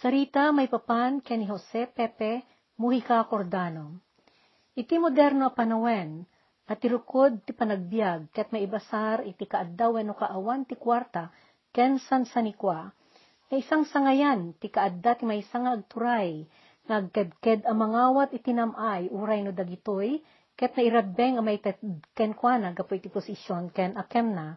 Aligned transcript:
Sarita 0.00 0.48
may 0.48 0.64
papan 0.64 1.20
ken 1.20 1.44
ni 1.44 1.46
Jose 1.52 1.84
Pepe 1.92 2.40
Mujica 2.80 3.20
Cordano. 3.28 4.00
Iti 4.72 4.96
moderno 4.96 5.52
panawen, 5.52 6.24
at 6.72 6.80
irukod 6.80 7.44
ti 7.44 7.52
panagbiag, 7.52 8.32
ket 8.32 8.48
maibasar 8.48 9.28
iti 9.28 9.44
kaaddaw 9.44 10.00
no 10.00 10.16
kaawan 10.16 10.64
ti 10.64 10.80
kwarta, 10.80 11.28
ken 11.68 12.00
sansanikwa, 12.00 12.88
na 13.52 13.54
isang 13.60 13.84
sangayan, 13.84 14.56
ti 14.56 14.72
kaadda 14.72 15.20
ti 15.20 15.28
may 15.28 15.44
nga 15.44 15.76
agturay, 15.76 16.48
nagkedked 16.88 17.68
ang 17.68 17.76
mangawat 17.76 18.32
iti 18.32 18.56
namay, 18.56 19.12
uray 19.12 19.44
no 19.44 19.52
dagitoy, 19.52 20.16
ket 20.56 20.80
na 20.80 20.82
irabbeng 20.88 21.36
amay 21.36 21.60
ken 22.16 22.32
kwa 22.32 22.56
na, 22.56 22.72
gapo 22.72 22.96
iti 22.96 23.12
posisyon 23.12 23.68
ken 23.68 24.00
akem 24.00 24.32
na. 24.32 24.56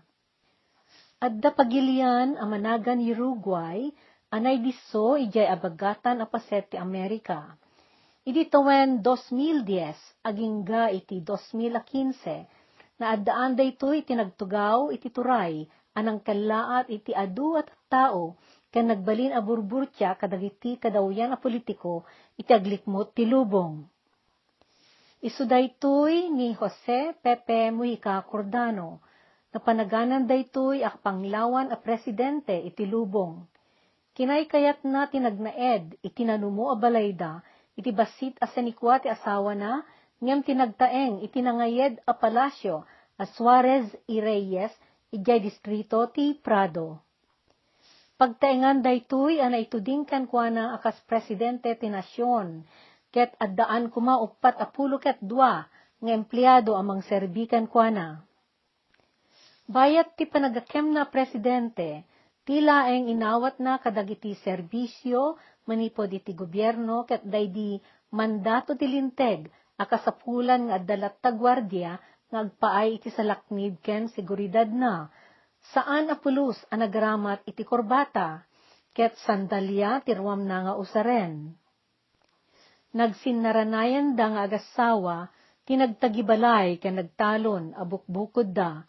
Adda 1.20 1.52
pagilian 1.52 2.40
amanagan 2.40 3.04
Uruguay, 3.04 3.92
anay 4.36 4.58
diso 4.66 5.08
ijay 5.26 5.48
abagatan 5.56 6.26
apaset 6.26 6.66
ti 6.74 6.76
Amerika 6.82 7.40
Idi 8.24 8.48
tawen 8.48 9.04
2010, 9.04 10.24
aging 10.24 10.64
ga 10.64 10.88
iti 10.88 11.20
2015, 11.20 12.48
na 12.96 13.20
addaan 13.20 13.60
da 13.60 13.68
iti 13.68 14.16
nagtugaw 14.16 14.96
iti 14.96 15.12
turay, 15.12 15.68
anang 15.92 16.24
kalaat 16.24 16.88
iti 16.88 17.12
adu 17.12 17.60
at 17.60 17.68
tao, 17.92 18.40
kan 18.72 18.88
nagbalin 18.88 19.36
a 19.36 19.44
burburtya 19.44 20.16
kadagiti 20.16 20.80
kadawyan 20.80 21.36
a 21.36 21.38
politiko, 21.38 22.08
iti 22.40 22.56
aglikmot 22.56 23.12
ti 23.12 23.28
lubong. 23.28 23.84
Isu 25.20 25.44
daytoy 25.44 26.32
ni 26.32 26.56
Jose 26.56 27.20
Pepe 27.20 27.76
Mujica 27.76 28.24
Cordano, 28.24 29.04
na 29.52 29.60
panaganan 29.60 30.32
daytoy 30.32 30.80
ak 30.80 31.04
panglawan 31.04 31.76
a 31.76 31.78
presidente 31.78 32.56
iti 32.56 32.88
lubong. 32.88 33.44
Kinay 34.14 34.46
kayat 34.46 34.86
na 34.86 35.10
tinagnaed 35.10 35.98
iti 36.06 36.22
nanumo 36.22 36.70
a 36.70 36.78
balayda, 36.78 37.42
iti 37.74 37.90
basit 37.90 38.38
a 38.38 38.46
sanikwa 38.46 39.02
ti 39.02 39.10
asawa 39.10 39.58
na, 39.58 39.82
ngem 40.22 40.46
tinagtaeng 40.46 41.26
iti 41.26 41.42
nangayed 41.42 41.98
a 42.06 42.14
palasyo 42.14 42.86
a 43.18 43.26
Suarez 43.26 43.90
y 44.06 44.22
Reyes, 44.22 44.70
ijay 45.10 45.42
distrito 45.42 46.06
ti 46.14 46.38
Prado. 46.38 47.02
Pagtaengan 48.14 48.86
daytoy 48.86 49.42
ana 49.42 49.58
ituding 49.58 50.06
kan 50.06 50.30
kuana 50.30 50.78
akas 50.78 51.02
presidente 51.10 51.74
ti 51.74 51.90
nasyon, 51.90 52.62
ket 53.10 53.34
addaan 53.42 53.90
kuma 53.90 54.22
upat 54.22 54.62
apulo 54.62 55.02
ket 55.02 55.18
dua 55.22 55.66
nga 55.98 56.12
empleyado 56.14 56.78
amang 56.78 57.02
serbikan 57.02 57.66
kuana. 57.66 58.22
Bayat 59.66 60.14
ti 60.14 60.30
panagakem 60.30 60.94
na 60.94 61.10
presidente, 61.10 62.06
tila 62.44 62.92
ang 62.92 63.08
inawat 63.08 63.60
na 63.64 63.80
kadagiti 63.80 64.36
serbisyo 64.40 65.40
manipod 65.68 66.12
iti 66.12 66.36
gobyerno 66.36 67.08
ket 67.08 67.24
daydi 67.24 67.80
mandato 68.12 68.76
ti 68.76 68.86
linteg 68.88 69.48
akasapulan 69.80 70.68
nga 70.68 70.76
addalat 70.80 71.16
ta 71.24 71.32
gwardiya 71.32 71.98
nga 72.30 72.40
agpaay 72.44 73.00
iti 73.00 73.10
salaknib 73.14 73.80
ken 73.80 74.12
seguridad 74.12 74.68
na 74.68 75.08
saan 75.72 76.12
apulus 76.12 76.60
ang 76.68 76.84
nagramat 76.84 77.48
iti 77.48 77.64
korbata 77.64 78.44
ket 78.94 79.18
sandalya 79.26 80.06
tirwam 80.06 80.46
na 80.46 80.58
nga 80.70 80.74
usaren. 80.78 81.58
Nagsinaranayan 82.94 84.14
da 84.14 84.30
nga 84.30 84.42
agasawa 84.46 85.34
tinagtagibalay 85.66 86.78
ken 86.78 87.02
nagtalon 87.02 87.74
abukbukod 87.74 88.54
da. 88.54 88.86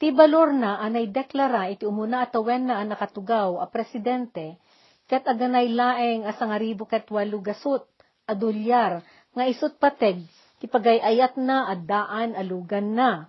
Ti 0.00 0.16
balor 0.16 0.56
na 0.56 0.80
anay 0.80 1.12
deklara 1.12 1.68
iti 1.68 1.84
umuna 1.84 2.24
atawen 2.24 2.72
na 2.72 2.80
nakatugaw 2.88 3.60
a 3.60 3.68
presidente 3.68 4.56
ket 5.04 5.28
aganay 5.28 5.68
laeng 5.68 6.24
asangaribo 6.24 6.88
ket 6.88 7.04
walu 7.12 7.44
gasot, 7.44 7.84
adulyar, 8.24 9.04
nga 9.36 9.44
isot 9.44 9.76
pateg, 9.76 10.24
ti 10.56 10.70
pagayayat 10.70 11.36
na 11.36 11.68
addaan 11.68 12.32
alugan 12.32 12.96
na. 12.96 13.28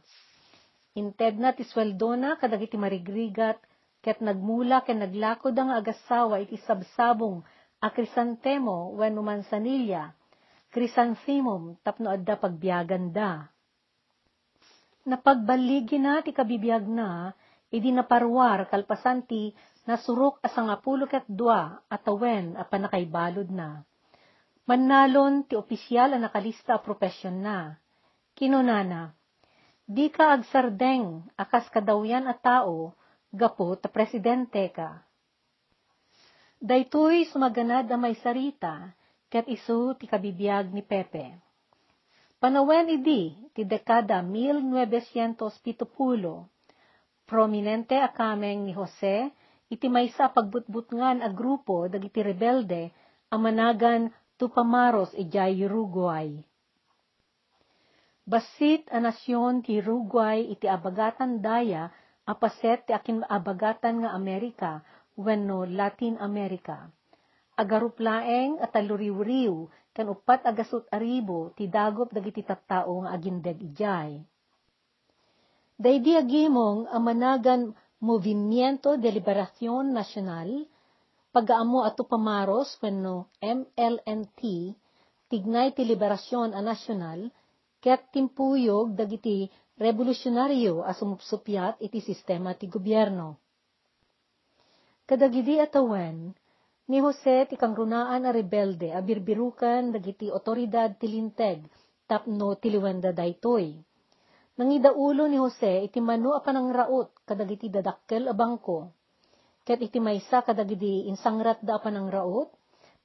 Inted 0.96 1.44
na 1.44 1.52
ti 1.52 1.68
sweldo 1.68 2.16
na 2.16 2.40
kadagiti 2.40 2.80
marigrigat, 2.80 3.60
ket 4.00 4.24
nagmula 4.24 4.80
ken 4.88 5.04
naglakod 5.04 5.52
ang 5.60 5.76
agasawa 5.76 6.40
iti 6.40 6.56
sabsabong 6.64 7.44
a 7.84 7.88
krisantemo 7.92 8.96
when 8.96 9.20
mansanilya, 9.20 10.16
krisanthemum 10.72 11.76
tapno 11.84 12.16
adda 12.16 12.40
pagbiyagan 12.40 13.12
da. 13.12 13.51
Napagbaligi 15.02 15.98
na 15.98 16.22
ti 16.22 16.30
kabibiyag 16.30 16.86
na, 16.86 17.34
idi 17.74 17.90
naparwar 17.90 18.70
kalpasan 18.70 19.26
ti 19.26 19.50
nasurok 19.90 20.38
asang 20.46 20.70
apulo 20.70 21.10
ket 21.10 21.26
dua 21.26 21.82
atawen 21.90 22.54
a 22.54 22.64
panakaibalod 22.68 23.50
na. 23.50 23.82
Mannalon 24.70 25.50
ti 25.50 25.58
opisyal 25.58 26.14
a 26.14 26.20
nakalista 26.22 26.78
a 26.78 26.84
profesyon 26.86 27.42
na. 27.42 27.74
Kinunana, 28.38 29.18
di 29.90 30.08
ka 30.14 30.38
agsardeng 30.38 31.26
akas 31.34 31.66
kadawyan 31.74 32.30
a 32.30 32.38
tao, 32.38 32.94
gapo 33.34 33.74
ta 33.82 33.90
presidente 33.90 34.70
ka. 34.70 35.02
Daytoy 36.62 37.26
sumaganad 37.26 37.90
a 37.90 37.98
may 37.98 38.14
sarita, 38.22 38.94
ket 39.34 39.50
isu 39.50 39.98
ti 39.98 40.06
kabibiyag 40.06 40.70
ni 40.70 40.86
Pepe. 40.86 41.51
Panawen 42.42 42.90
idi 42.90 43.38
ti 43.54 43.62
dekada 43.70 44.26
1970, 44.26 45.46
prominente 47.30 48.02
a 48.02 48.10
kameng 48.10 48.66
ni 48.66 48.74
Jose 48.74 49.30
iti 49.70 49.86
maysa 49.86 50.34
pagbutbutngan 50.34 51.22
a 51.22 51.30
grupo 51.30 51.86
dagiti 51.86 52.26
rebelde 52.26 52.90
a 53.30 53.38
managan 53.38 54.10
tupamaros 54.42 55.14
ijay 55.14 55.70
Uruguay. 55.70 56.34
Basit 58.26 58.90
a 58.90 58.98
nasyon 58.98 59.62
ti 59.62 59.78
Uruguay 59.78 60.42
iti 60.50 60.66
abagatan 60.66 61.46
daya 61.46 61.94
apaset 62.26 62.90
ti 62.90 62.92
akin 62.98 63.22
abagatan 63.22 64.02
nga 64.02 64.18
Amerika 64.18 64.82
wenno 65.14 65.70
Latin 65.70 66.18
America. 66.18 66.90
Agaruplaeng 67.54 68.58
at 68.58 68.74
aluriw-riw 68.74 69.81
kan 69.92 70.08
upat 70.08 70.48
agasut 70.48 70.88
aribo 70.88 71.52
ti 71.56 71.68
dagop 71.68 72.12
dagiti 72.16 72.42
tattao 72.42 73.04
nga 73.04 73.12
agindeg 73.16 73.60
ijay. 73.60 74.24
Daydi 75.82 76.14
agimong 76.14 76.88
amanagan 76.94 77.74
Movimiento 78.02 78.98
de 78.98 79.14
Liberación 79.14 79.94
Nacional, 79.94 80.66
pagaamo 81.30 81.86
ato 81.86 82.02
pamaros 82.02 82.74
wenno 82.82 83.30
MLNT, 83.38 84.42
tignay 85.30 85.70
ti 85.78 85.86
Liberasyon 85.86 86.58
a 86.58 86.66
Nacional, 86.66 87.30
ket 87.78 88.10
timpuyog 88.10 88.98
dagiti 88.98 89.46
revolusyonaryo 89.78 90.82
a 90.82 90.98
sumupsupyat 90.98 91.78
iti 91.78 92.02
sistema 92.02 92.58
ti 92.58 92.66
gobyerno. 92.66 93.38
Kadagidi 95.06 95.62
atawen, 95.62 96.34
ni 96.90 96.98
Jose 97.04 97.46
ti 97.50 97.56
kangrunaan 97.62 98.26
a 98.26 98.32
rebelde 98.32 98.90
a 98.98 99.00
birbirukan 99.02 99.94
dagiti 99.94 100.28
otoridad 100.32 100.98
ti 101.00 101.08
linteg 101.14 101.60
tapno 102.10 102.56
tiliwenda 102.62 103.12
daytoy 103.12 103.68
Nangidaulo 104.62 105.26
ni 105.26 105.42
Jose 105.42 105.88
iti 105.88 105.98
mano 106.04 106.38
a 106.38 106.42
panangraot 106.46 107.26
kadagiti 107.26 107.72
dadakkel 107.72 108.28
a 108.28 108.34
bangko. 108.36 108.94
Ket 109.66 109.80
iti 109.82 109.98
maysa 109.98 110.46
kadagiti 110.46 111.08
insangrat 111.08 111.64
da 111.66 111.80
a 111.80 111.84
panangraot, 111.84 112.50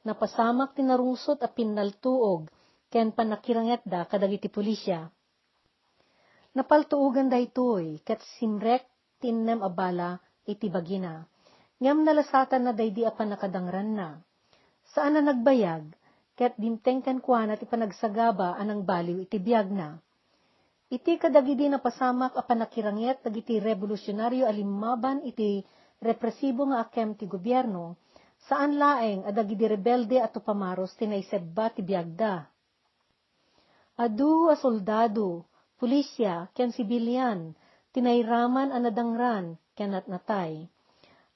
napasamak 0.04 0.74
ti 0.74 0.82
narungsot 0.82 1.38
a 1.40 1.48
pinnaltuog, 1.48 2.50
ken 2.92 3.08
panakiranget 3.16 3.80
da 3.88 4.04
kadagiti 4.04 4.52
pulisya. 4.52 5.08
Napaltuugan 6.52 7.32
da 7.32 7.38
itoy, 7.38 8.04
ket 8.04 8.20
simrek 8.36 8.82
tinnem 9.22 9.62
abala 9.62 10.20
iti 10.44 10.68
bagina. 10.68 11.24
Ngam 11.76 12.08
nalasatan 12.08 12.64
na 12.64 12.72
daydi 12.72 13.04
a 13.04 13.12
panakadangran 13.12 13.92
na. 13.92 14.08
Saan 14.96 15.16
na 15.16 15.20
nagbayag, 15.20 15.92
ket 16.36 16.56
dimtengkan 16.56 17.20
kwa 17.20 17.44
na 17.44 17.54
ti 17.56 17.68
panagsagaba 17.68 18.56
anang 18.56 18.84
baliw 18.84 19.20
iti 19.24 19.36
biyag 19.36 19.68
na 19.72 20.00
Iti 20.86 21.18
kadagidi 21.18 21.66
na 21.66 21.82
pasamak 21.82 22.38
a 22.38 22.46
panakirangyet 22.46 23.18
dagiti 23.26 23.58
revolusyonaryo 23.58 24.46
alimmaban 24.46 25.18
iti 25.26 25.66
represibo 25.98 26.62
nga 26.70 26.86
akem 26.86 27.18
ti 27.18 27.26
gobyerno, 27.26 27.98
saan 28.46 28.78
laeng 28.78 29.26
adagidi 29.26 29.66
rebelde 29.66 30.22
at 30.22 30.30
pamaros 30.38 30.94
tinaysebba 30.94 31.74
ti 31.74 31.82
biagda. 31.82 32.46
Adu 33.98 34.46
a 34.46 34.54
soldado, 34.54 35.50
pulisya, 35.82 36.54
ken 36.54 36.70
sibilyan, 36.70 37.58
tinayraman 37.90 38.70
a 38.70 38.78
nadangran, 38.78 39.58
ken 39.74 39.90
natnatay. 39.90 40.70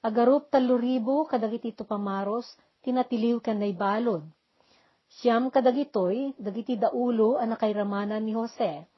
Agarup 0.01 0.49
taluribo 0.49 1.29
kadagiti 1.29 1.71
pamaros, 1.77 2.45
tinatiliw 2.81 3.37
ken 3.39 3.61
naybalod. 3.61 4.25
Siyam 5.21 5.53
kadagitoy, 5.53 6.33
dagiti 6.41 6.79
daulo 6.79 7.37
a 7.37 7.45
nakayramanan 7.45 8.23
ni 8.25 8.33
Jose 8.33 8.89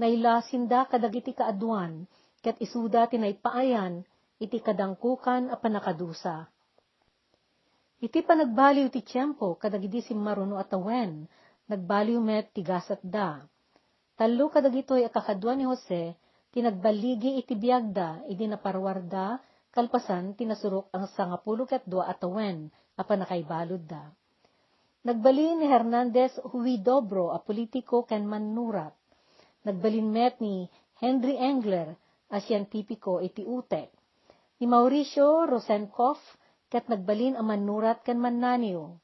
nailasinda 0.00 0.88
kadagiti 0.88 1.36
kaadwan, 1.36 2.08
ket 2.40 2.56
isuda 2.58 3.06
tinaypaayan, 3.06 4.02
iti 4.40 4.58
kadangkukan 4.58 5.52
a 5.52 5.56
panakadusa. 5.60 6.48
Iti 8.02 8.18
pa 8.26 8.34
nagbaliw 8.34 8.90
ti 8.90 9.06
tiyempo, 9.06 9.54
kadagidi 9.62 10.02
si 10.02 10.10
maruno 10.16 10.58
atawen, 10.58 11.30
nagbaliw 11.70 12.18
met 12.18 12.50
tigasat 12.50 12.98
da. 13.06 13.46
Talo 14.18 14.50
kadagitoy 14.50 15.06
akakadwa 15.06 15.54
ni 15.54 15.64
Jose, 15.70 16.18
tinagbaligi 16.50 17.38
iti 17.38 17.54
biyagda, 17.54 18.26
idi 18.26 18.50
naparwarda, 18.50 19.38
kalpasan 19.72 20.36
tinasurok 20.36 20.92
ang 20.92 21.08
sangapulo 21.16 21.64
ket 21.64 21.88
dua 21.88 22.12
atawen, 22.12 22.68
apan 23.00 23.24
nakaibalod 23.24 23.82
da. 23.88 24.12
Nagbalin 25.02 25.58
ni 25.58 25.66
Hernandez 25.66 26.36
Huidobro, 26.44 27.34
a 27.34 27.42
politiko 27.42 28.06
ken 28.06 28.22
manurat. 28.28 28.94
Nagbalin 29.66 30.12
met 30.12 30.38
ni 30.38 30.68
Henry 31.02 31.34
Engler, 31.40 31.96
a 32.30 32.38
siyentipiko 32.38 33.18
iti 33.18 33.42
utek. 33.42 33.90
Ni 34.62 34.70
Mauricio 34.70 35.48
Rosenkopf, 35.48 36.22
ket 36.70 36.86
nagbalin 36.86 37.34
ang 37.34 37.50
manurat 37.50 38.04
ken 38.06 38.22
mannaniw. 38.22 38.94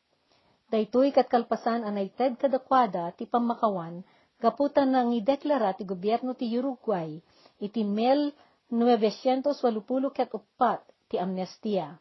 Daytoy 0.69 1.11
kat 1.11 1.33
kalpasan 1.33 1.83
anay 1.83 2.13
ted 2.13 2.37
kadakwada 2.37 3.11
ti 3.17 3.25
pamakawan, 3.25 4.05
gaputan 4.39 4.95
nang 4.95 5.11
ideklara 5.17 5.75
ti 5.75 5.83
gobyerno 5.83 6.37
ti 6.39 6.47
Uruguay, 6.55 7.19
iti 7.59 7.83
mel 7.83 8.31
980 8.69 10.13
ket 10.13 10.29
upat 10.37 10.85
ti 11.09 11.17
amnestia. 11.17 11.97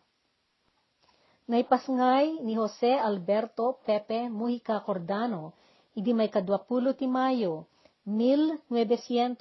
Naipasngay 1.47 2.43
ni 2.43 2.59
Jose 2.59 2.91
Alberto 2.91 3.79
Pepe 3.87 4.27
Mujica 4.27 4.83
Cordano, 4.83 5.55
idi 5.95 6.11
may 6.11 6.27
kadwapulo 6.27 6.91
ti 6.91 7.07
Mayo, 7.07 7.71
1935, 8.03 9.39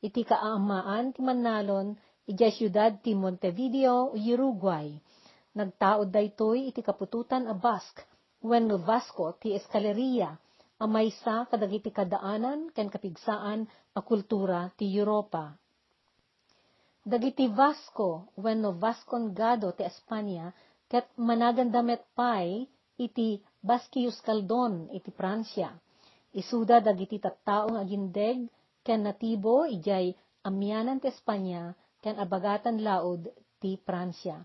iti 0.00 0.24
kaamaan 0.24 1.12
ti 1.12 1.20
Manalon, 1.20 1.92
ijay 2.24 2.56
siyudad 2.56 2.96
ti 3.04 3.12
Montevideo, 3.12 4.16
Uruguay. 4.16 4.96
Nagtaod 5.52 6.08
daytoy 6.08 6.72
iti 6.72 6.80
kapututan 6.80 7.44
a 7.44 7.52
Basque, 7.52 8.08
wenno 8.40 8.80
Vasco 8.80 9.36
ti 9.36 9.52
Escaleria, 9.52 10.32
amay 10.76 11.08
sa 11.24 11.48
kadagiti 11.48 11.88
kadaanan 11.88 12.68
ken 12.76 12.92
kapigsaan 12.92 13.64
a 13.96 14.00
kultura 14.04 14.68
ti 14.76 14.84
Europa. 14.92 15.56
Dagiti 17.06 17.46
Vasco, 17.46 18.34
wenno 18.34 18.74
Vascongado 18.74 19.70
ti 19.72 19.86
Espanya, 19.86 20.50
ket 20.90 21.06
managandamet 21.14 22.02
pay 22.18 22.66
iti 22.98 23.38
Basquius 23.62 24.18
Caldon 24.26 24.90
iti 24.90 25.14
Pransya. 25.14 25.70
Isuda 26.34 26.82
dagiti 26.82 27.22
tattaong 27.22 27.78
agindeg 27.78 28.50
ken 28.82 29.00
natibo 29.06 29.64
ijay 29.70 30.12
amyanan 30.44 30.98
ti 30.98 31.08
Espanya 31.08 31.72
ken 32.02 32.18
abagatan 32.18 32.82
laod 32.82 33.30
ti 33.62 33.78
Pransya. 33.78 34.42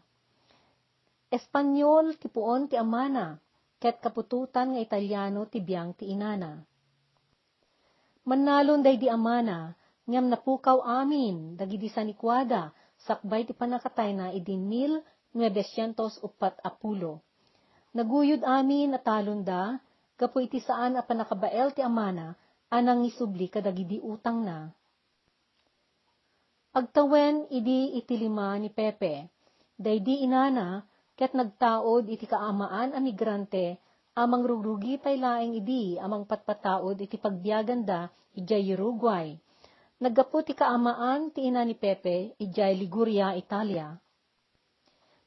Espanyol 1.32 2.16
ti 2.22 2.28
puon 2.30 2.70
ti 2.70 2.76
amana, 2.78 3.40
ket 3.82 3.98
kapututan 3.98 4.78
nga 4.78 4.80
Italiano 4.80 5.50
ti 5.50 5.58
biyang 5.58 5.98
ti 5.98 6.14
inana. 6.14 6.62
Manalon 8.30 8.86
day 8.86 9.02
di 9.02 9.10
amana, 9.10 9.74
ngam 10.06 10.30
napukaw 10.30 10.86
amin, 10.86 11.58
dagidi 11.58 11.90
sanikwada, 11.90 12.70
sakbay 13.02 13.50
ti 13.50 13.58
panakatay 13.58 14.14
na 14.14 14.30
idi 14.30 14.54
1904 14.54 16.62
apulo. 16.62 17.26
Naguyod 17.98 18.46
amin 18.46 18.94
at 18.94 19.02
talon 19.02 19.42
da, 19.42 19.82
gapu 20.14 20.46
iti 20.46 20.62
saan 20.62 20.96
a 20.96 21.02
panakabael 21.02 21.74
ti 21.74 21.82
amana, 21.82 22.38
anang 22.70 23.02
isubli 23.10 23.50
kadagidi 23.50 23.98
utang 23.98 24.46
na. 24.46 24.70
Agtawen 26.78 27.50
idi 27.50 27.98
itilima 27.98 28.54
ni 28.62 28.70
Pepe, 28.70 29.28
daydi 29.76 30.24
inana, 30.24 30.86
ket 31.18 31.32
nagtaod 31.36 32.08
iti 32.08 32.26
kaamaan 32.28 32.96
a 32.96 33.00
migrante, 33.00 33.80
amang 34.18 34.44
rugrugi 34.44 35.00
pay 35.00 35.16
laeng 35.16 35.56
idi, 35.56 35.96
amang 35.98 36.28
patpataod 36.28 37.00
iti 37.00 37.16
pagbiaganda, 37.16 38.12
ijay 38.36 38.76
Uruguay. 38.76 39.36
Naggapu 40.02 40.42
ti 40.42 40.58
kaamaan 40.58 41.30
ti 41.32 41.46
ina 41.48 41.62
ni 41.62 41.78
Pepe, 41.78 42.34
ijay 42.42 42.74
Liguria, 42.74 43.38
Italia. 43.38 43.94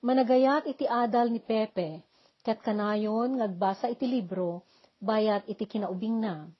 Managayat 0.05 0.69
iti 0.69 0.85
adal 0.85 1.31
ni 1.31 1.41
Pepe, 1.41 2.05
ket 2.45 2.61
kanayon 2.61 3.41
ngagbasa 3.41 3.89
iti 3.89 4.05
libro, 4.05 4.67
bayat 5.01 5.49
iti 5.49 5.65
kinaubing 5.65 6.21
na 6.21 6.51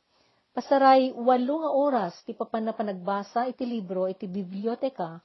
Pasaray, 0.55 1.11
walo 1.11 1.67
nga 1.67 1.71
oras, 1.75 2.15
ti 2.23 2.31
papan 2.31 2.71
na 2.71 2.73
panagbasa 2.79 3.51
iti 3.51 3.67
libro 3.67 4.07
iti 4.07 4.31
biblioteka, 4.31 5.19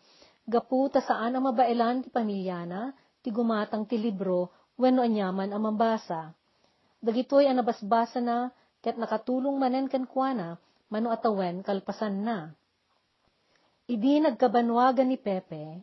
gapu 0.50 0.90
ta 0.90 1.06
saan 1.06 1.38
ang 1.38 1.46
mabailan 1.46 2.02
ti 2.02 2.10
pamilyana, 2.10 2.90
ti 3.20 3.36
gumatang 3.36 3.84
ti 3.84 4.00
libro, 4.00 4.72
wenno 4.80 5.04
anyaman 5.04 5.52
ang 5.52 5.68
mambasa. 5.68 6.32
Dagitoy 7.00 7.48
ang 7.48 7.60
nabasbasa 7.60 8.24
na, 8.24 8.52
ket 8.80 8.96
nakatulong 8.96 9.60
manen 9.60 9.92
kan 9.92 10.08
kuana, 10.08 10.56
mano 10.88 11.12
atawen 11.12 11.64
kalpasan 11.64 12.24
na. 12.24 12.56
Idi 13.90 14.22
nagkabanwagan 14.22 15.10
ni 15.10 15.18
Pepe, 15.18 15.82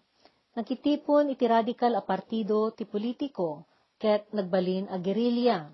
nakitipon 0.56 1.28
iti 1.28 1.44
radical 1.44 1.98
a 1.98 2.02
partido 2.04 2.72
ti 2.72 2.88
politiko, 2.88 3.68
ket 4.00 4.32
nagbalin 4.32 4.88
a 4.88 4.96
gerilya. 4.96 5.68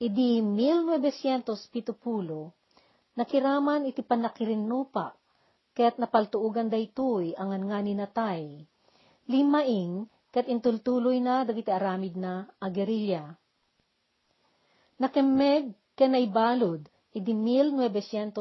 Idi 0.00 0.42
1970, 0.42 3.16
nakiraman 3.16 3.86
iti 3.88 4.02
panakirinnupa, 4.02 5.14
ket 5.72 5.96
napaltuugan 5.96 6.68
daytoy 6.68 7.32
angan 7.38 7.64
nga 7.70 7.78
ni 7.80 7.94
natay. 7.94 8.42
Limaing, 9.30 10.04
ket 10.34 10.50
intultuloy 10.50 11.22
na 11.22 11.46
dagiti 11.46 11.70
aramid 11.70 12.18
na 12.18 12.42
agerilya. 12.58 13.38
Nakemeg 14.98 15.70
ken 15.94 16.10
naibalod, 16.10 16.82
idi 17.14 17.30
1970, 17.30 18.34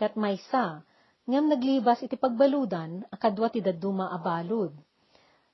ket 0.00 0.16
maysa, 0.16 0.80
ngam 1.28 1.52
naglibas 1.52 2.00
iti 2.00 2.16
pagbaludan, 2.16 3.04
akadwa 3.12 3.52
ti 3.52 3.60
daduma 3.60 4.08
abalod. 4.08 4.72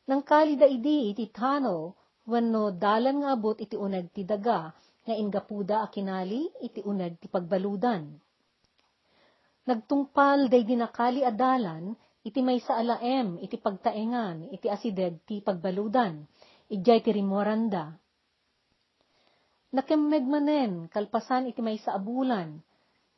Nang 0.06 0.22
kalida 0.22 0.70
idi 0.70 1.10
iti 1.10 1.26
tano, 1.34 1.98
wenno 2.30 2.70
dalan 2.70 3.26
nga 3.26 3.34
abot 3.34 3.58
iti 3.58 3.74
uneg 3.74 4.14
ti 4.14 4.22
daga, 4.22 4.70
nga 5.06 5.14
ingapuda 5.18 5.82
a 5.82 5.90
kinali 5.90 6.46
iti 6.62 6.86
uneg 6.86 7.18
ti 7.18 7.26
pagbaludan. 7.26 8.14
Nagtungpal 9.66 10.46
day 10.46 10.62
dinakali 10.62 11.26
adalan, 11.26 11.98
iti 12.20 12.40
may 12.44 12.60
sa 12.60 12.76
alaem, 12.76 13.40
iti 13.40 13.56
pagtaengan, 13.56 14.52
iti 14.52 14.68
asideg 14.68 15.24
ti 15.24 15.40
pagbaludan, 15.40 16.24
ijay 16.68 17.00
ti 17.00 17.10
rimoranda. 17.16 17.96
Nakemmeg 19.70 20.24
manen, 20.26 20.90
kalpasan 20.90 21.48
iti 21.48 21.62
may 21.62 21.78
sa 21.78 21.96
abulan, 21.96 22.58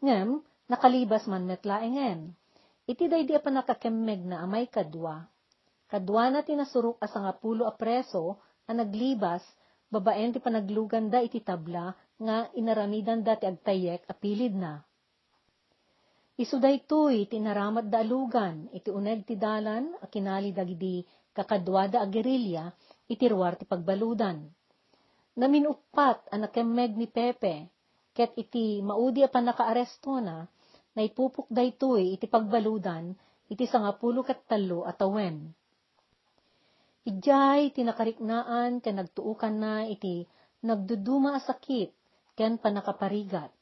ngem, 0.04 0.44
nakalibas 0.68 1.24
man 1.26 1.48
metlaengen. 1.48 2.36
Iti 2.82 3.06
day 3.06 3.22
di 3.24 3.38
pa 3.38 3.48
nakakemmeg 3.48 4.26
na 4.26 4.42
amay 4.44 4.66
kadwa. 4.66 5.24
Kadwa 5.86 6.28
na 6.28 6.40
tinasurok 6.42 6.98
asangapulo 6.98 7.64
a 7.64 7.72
preso, 7.78 8.42
a 8.66 8.72
naglibas, 8.74 9.42
babaen 9.92 10.32
ti 10.32 10.40
panaglugan 10.40 11.12
da 11.12 11.20
iti 11.20 11.44
tabla 11.44 11.92
nga 12.16 12.48
inaramidan 12.56 13.20
da 13.20 13.36
ti 13.36 13.44
agtayek 13.44 14.08
apilid 14.08 14.56
na. 14.56 14.82
Isu 16.32 16.56
daytoy 16.64 17.28
tinaramat 17.28 17.92
da 17.92 18.00
alugan 18.00 18.64
iti 18.72 18.88
uneg 18.88 19.28
ti 19.28 19.36
dalan 19.36 19.92
a 20.00 20.08
kinali 20.08 20.56
dagidi 20.56 21.04
kakadwa 21.36 21.92
da 21.92 21.98
agerilya 22.00 22.72
iti 23.12 23.24
ruwar 23.28 23.60
ti 23.60 23.68
pagbaludan. 23.68 24.40
Naminupat 25.36 26.32
a 26.32 26.36
nakemmeg 26.40 26.96
ni 26.96 27.04
Pepe 27.04 27.68
ket 28.16 28.32
iti 28.36 28.80
maudi 28.80 29.20
a 29.24 29.28
panakaaresto 29.28 30.20
na 30.24 30.48
naipupok 30.96 31.48
daytoy 31.52 32.16
iti 32.16 32.24
pagbaludan 32.28 33.12
iti 33.52 33.64
sangapulo 33.68 34.24
kat 34.24 34.40
talo 34.48 34.88
atawen. 34.88 35.52
Ijay 37.04 37.76
tinakariknaan 37.76 38.80
ken 38.80 38.96
nagtuukan 39.00 39.52
na 39.52 39.74
iti 39.84 40.24
nagduduma 40.64 41.36
a 41.36 41.40
sakit 41.44 41.92
ken 42.38 42.56
panakaparigat. 42.56 43.52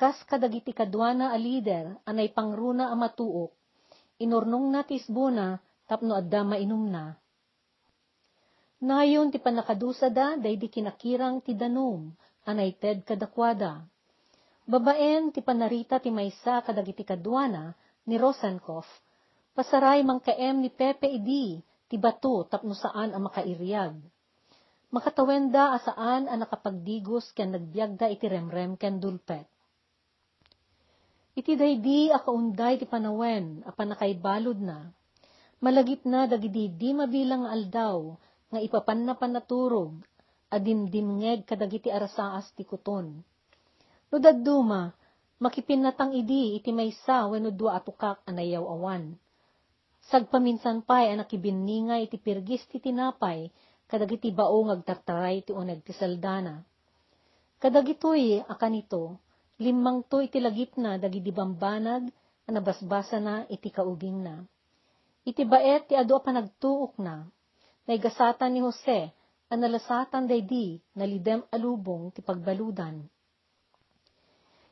Kas 0.00 0.16
kadagiti 0.24 0.72
kadwana 0.72 1.28
a 1.28 1.36
lider 1.36 1.92
anay 2.08 2.32
pangruna 2.32 2.88
a 2.88 2.96
matuok, 2.96 3.52
inurnong 4.16 4.72
na 4.72 4.80
tisbuna 4.80 5.60
tapno 5.84 6.16
adda 6.16 6.40
mainum 6.40 6.88
na. 6.88 7.20
Nayon 8.80 9.28
ti 9.28 9.36
panakadusa 9.36 10.08
da 10.08 10.40
day 10.40 10.56
di 10.56 10.72
kinakirang 10.72 11.44
ti 11.44 11.52
danum, 11.52 12.16
anay 12.48 12.72
ted 12.80 13.04
kadakwada. 13.04 13.84
Babaen 14.64 15.36
ti 15.36 15.44
panarita 15.44 16.00
ti 16.00 16.08
maysa 16.08 16.64
kadagiti 16.64 17.04
kadwana 17.04 17.76
ni 18.08 18.16
Rosenkopf, 18.16 18.88
pasaray 19.52 20.00
mang 20.00 20.24
kaem 20.24 20.64
ni 20.64 20.72
Pepe 20.72 21.12
idi, 21.12 21.60
ti 21.92 22.00
bato 22.00 22.48
tapno 22.48 22.72
saan 22.72 23.12
ang 23.12 23.28
makairiag. 23.28 24.00
Makatawenda 24.96 25.76
asaan 25.76 26.24
ang 26.24 26.40
nakapagdigos 26.40 27.36
ken 27.36 27.52
nagbiagda 27.52 28.08
iti 28.08 28.24
remrem 28.32 28.80
ken 28.80 28.96
dulpet. 28.96 29.59
Iti 31.40 31.56
daydi 31.56 32.12
akaunday 32.12 32.76
ti 32.76 32.84
panawen, 32.84 33.64
apan 33.64 33.96
nakaibalod 33.96 34.60
na. 34.60 34.92
Malagip 35.64 36.04
na 36.04 36.28
dagidi 36.28 36.68
di 36.68 36.92
mabilang 36.92 37.48
aldaw, 37.48 38.12
nga 38.52 38.60
ipapan 38.60 39.08
na 39.08 39.16
panaturog, 39.16 40.04
adimdimngeg 40.52 41.48
kadagiti 41.48 41.88
arasaas 41.88 42.52
ti 42.52 42.68
kuton. 42.68 43.24
No 44.12 44.16
dadduma, 44.20 44.92
makipinatang 45.40 46.12
idi 46.12 46.60
iti 46.60 46.76
maysa 46.76 47.24
wenno 47.32 47.48
dua 47.48 47.80
atukak 47.80 48.20
anayaw 48.28 48.68
awan. 48.76 49.16
Sagpaminsan 50.12 50.84
pay 50.84 51.08
ang 51.08 51.24
nakibinninga 51.24 52.04
iti 52.04 52.20
pirgis 52.20 52.68
ti 52.68 52.84
tinapay, 52.84 53.48
kadagiti 53.88 54.28
baong 54.28 54.76
agtartaray 54.76 55.40
ti 55.40 55.56
uneg 55.56 55.80
ti 55.88 55.96
saldana. 55.96 56.60
Kadagitoy 57.56 58.44
akanito, 58.44 59.16
limang 59.60 60.00
to 60.08 60.24
iti 60.24 60.40
lagip 60.40 60.80
na 60.80 60.96
dagiti 60.96 61.28
bambanag, 61.28 62.08
nabasbasa 62.50 63.22
na 63.22 63.46
iti 63.46 63.70
kauging 63.70 64.24
na. 64.24 64.42
Iti 65.22 65.44
baet 65.44 65.86
ti 65.86 65.94
adu 65.94 66.18
pa 66.18 66.32
nagtuok 66.32 66.98
na, 66.98 67.28
naigasatan 67.86 68.56
ni 68.56 68.60
Jose, 68.64 69.12
analasatan 69.52 70.26
daydi, 70.26 70.80
nalidem 70.96 71.44
alubong 71.52 72.10
ti 72.10 72.24
pagbaludan. 72.24 73.04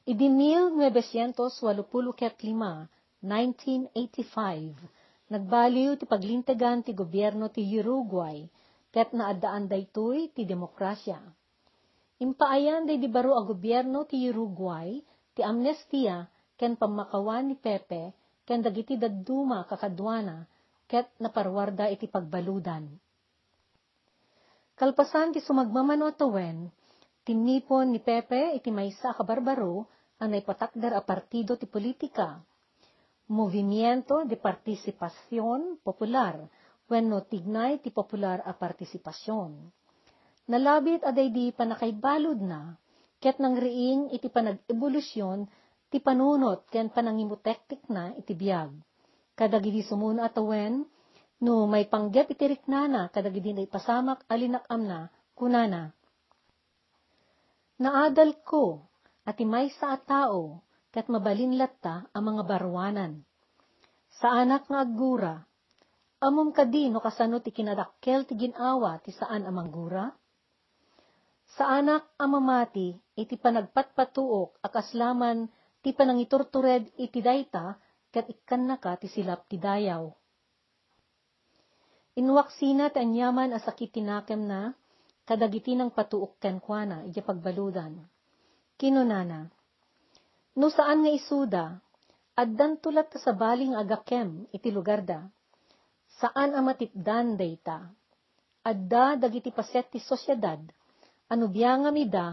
Idi 0.08 0.32
1985, 0.32 1.92
1985, 3.20 5.28
nagbaliw 5.28 6.00
ti 6.00 6.08
paglintagan 6.08 6.80
ti 6.80 6.96
gobyerno 6.96 7.52
ti 7.52 7.60
Uruguay, 7.76 8.40
ket 8.88 9.12
naadaan 9.12 9.68
daytoy 9.68 10.32
ti 10.32 10.48
demokrasya. 10.48 11.20
Impaayan 12.18 12.82
day 12.82 12.98
di 12.98 13.06
baro 13.06 13.38
a 13.38 13.46
gobyerno 13.46 14.02
ti 14.02 14.26
Uruguay, 14.26 14.98
ti 15.38 15.46
amnestia, 15.46 16.26
ken 16.58 16.74
pamakawan 16.74 17.46
ni 17.46 17.54
Pepe, 17.54 18.10
ken 18.42 18.58
dagiti 18.58 18.98
dadduma 18.98 19.62
kakadwana, 19.70 20.42
ket 20.90 21.14
naparwarda 21.22 21.86
iti 21.86 22.10
pagbaludan. 22.10 22.90
Kalpasan 24.74 25.30
ti 25.30 25.38
sumagmamano 25.38 26.10
atawen, 26.10 26.66
tinipon 27.22 27.94
ni 27.94 28.02
Pepe 28.02 28.50
iti 28.58 28.74
maysa 28.74 29.14
kabarbaro, 29.14 29.86
ang 30.18 30.34
naipatakder 30.34 30.98
a 30.98 31.02
partido 31.06 31.54
ti 31.54 31.70
politika. 31.70 32.42
Movimiento 33.30 34.26
de 34.26 34.34
Participación 34.34 35.78
Popular, 35.86 36.42
wenno 36.90 37.22
tignay 37.22 37.78
ti 37.78 37.94
popular 37.94 38.42
a 38.42 38.58
partisipasyon. 38.58 39.77
Nalabit 40.48 41.04
aday 41.04 41.28
di 41.28 41.52
panakaibalod 41.52 42.40
na, 42.40 42.72
ket 43.20 43.36
nang 43.36 43.60
riing 43.60 44.08
iti 44.16 44.32
panag-evolusyon 44.32 45.44
ti 45.92 46.00
panunot 46.00 46.64
ken 46.72 46.88
panangimutektik 46.88 47.84
na 47.92 48.16
iti 48.16 48.32
biyag. 48.32 48.72
Kadagidi 49.36 49.84
sumuna 49.84 50.32
atawen, 50.32 50.88
no 51.44 51.68
may 51.68 51.84
panggep 51.84 52.32
iti 52.32 52.48
riknana, 52.48 53.12
kadagidi 53.12 53.52
na 53.52 53.68
ipasamak 53.68 54.24
alinakam 54.24 54.88
na, 54.88 55.12
kunana. 55.36 55.92
Naadal 57.76 58.40
ko, 58.40 58.88
at 59.28 59.36
imay 59.36 59.68
sa 59.76 60.00
tao, 60.00 60.64
kat 60.88 61.12
mabalinlat 61.12 61.76
ta 61.84 62.08
ang 62.16 62.24
mga 62.24 62.42
barwanan. 62.48 63.20
Sa 64.16 64.32
anak 64.32 64.64
nga 64.72 64.80
aggura, 64.80 65.44
amom 66.24 66.56
kadi 66.56 66.88
no 66.88 67.04
kasano 67.04 67.38
ti 67.44 67.52
kinadakkel 67.52 68.24
ti 68.24 68.34
ginawa 68.34 68.96
ti 69.04 69.12
saan 69.12 69.44
amang 69.44 69.68
gura? 69.68 70.08
Sa 71.58 71.66
anak 71.66 72.14
amamati, 72.22 72.94
iti 73.18 73.34
panagpatpatuok 73.34 74.62
akaslaman 74.62 75.50
ti 75.82 75.90
panangiturtured 75.90 76.94
iti 76.94 77.18
dayta, 77.18 77.74
kat 78.14 78.30
ikkan 78.30 78.70
na 78.70 78.78
ti 78.78 79.10
silap 79.10 79.42
ti 79.50 79.58
dayaw. 79.58 80.06
Inwaksina 82.14 82.94
ti 82.94 83.02
anyaman 83.02 83.50
a 83.50 83.58
sakit 83.58 83.90
tinakem 83.90 84.46
na, 84.46 84.70
kadagiti 85.26 85.74
ng 85.74 85.90
patuok 85.90 86.38
kenkwana, 86.38 87.02
iti 87.10 87.18
pagbaludan. 87.26 88.06
Kinunana, 88.78 89.50
no 90.62 90.66
saan 90.70 91.02
nga 91.02 91.10
isuda, 91.10 91.74
addan 92.38 92.78
tulat 92.78 93.10
sa 93.18 93.34
baling 93.34 93.74
agakem 93.74 94.46
iti 94.54 94.70
lugar 94.70 95.02
da, 95.02 95.26
saan 96.22 96.54
ang 96.54 96.70
matitdan 96.70 97.34
dayta, 97.34 97.90
adda 98.62 99.18
dagiti 99.18 99.50
paset 99.50 99.90
ti 99.90 99.98
sosyedad, 99.98 100.62
biya 101.48 101.76
nga 101.80 101.90
mida, 101.92 102.26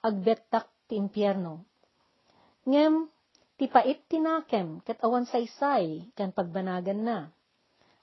agbettak 0.00 0.68
ti 0.88 0.96
impyerno 0.96 1.68
Ngem, 2.68 3.08
ti 3.56 3.64
tinakem, 4.12 4.84
ket 4.84 5.00
awan 5.00 5.24
saysay, 5.24 6.04
kan 6.12 6.36
pagbanagan 6.36 7.00
na. 7.00 7.18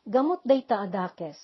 Gamot 0.10 0.42
dayta 0.42 0.82
adakes. 0.82 1.38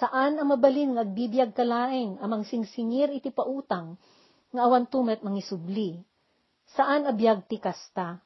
Saan 0.00 0.40
ang 0.40 0.48
mabalin 0.48 0.96
nga 0.96 1.04
kalaeng 1.52 2.16
amang 2.24 2.48
singsingir 2.48 3.12
iti 3.12 3.28
pautang, 3.28 4.00
nga 4.56 4.62
awan 4.64 4.88
tumet 4.88 5.20
mangisubli. 5.20 6.00
Saan 6.72 7.04
abiyag 7.04 7.44
ti 7.44 7.60
kasta? 7.60 8.24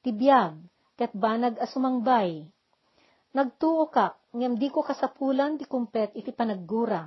Ti 0.00 0.10
biyag, 0.16 0.56
ket 0.96 1.12
banag 1.12 1.60
asumangbay. 1.60 2.48
Nagtuo 3.36 3.92
kak, 3.92 4.16
ngem 4.32 4.56
di 4.56 4.72
ko 4.72 4.80
kasapulan 4.80 5.60
ti 5.60 5.68
kumpet 5.68 6.16
iti 6.16 6.32
panaggura. 6.32 7.04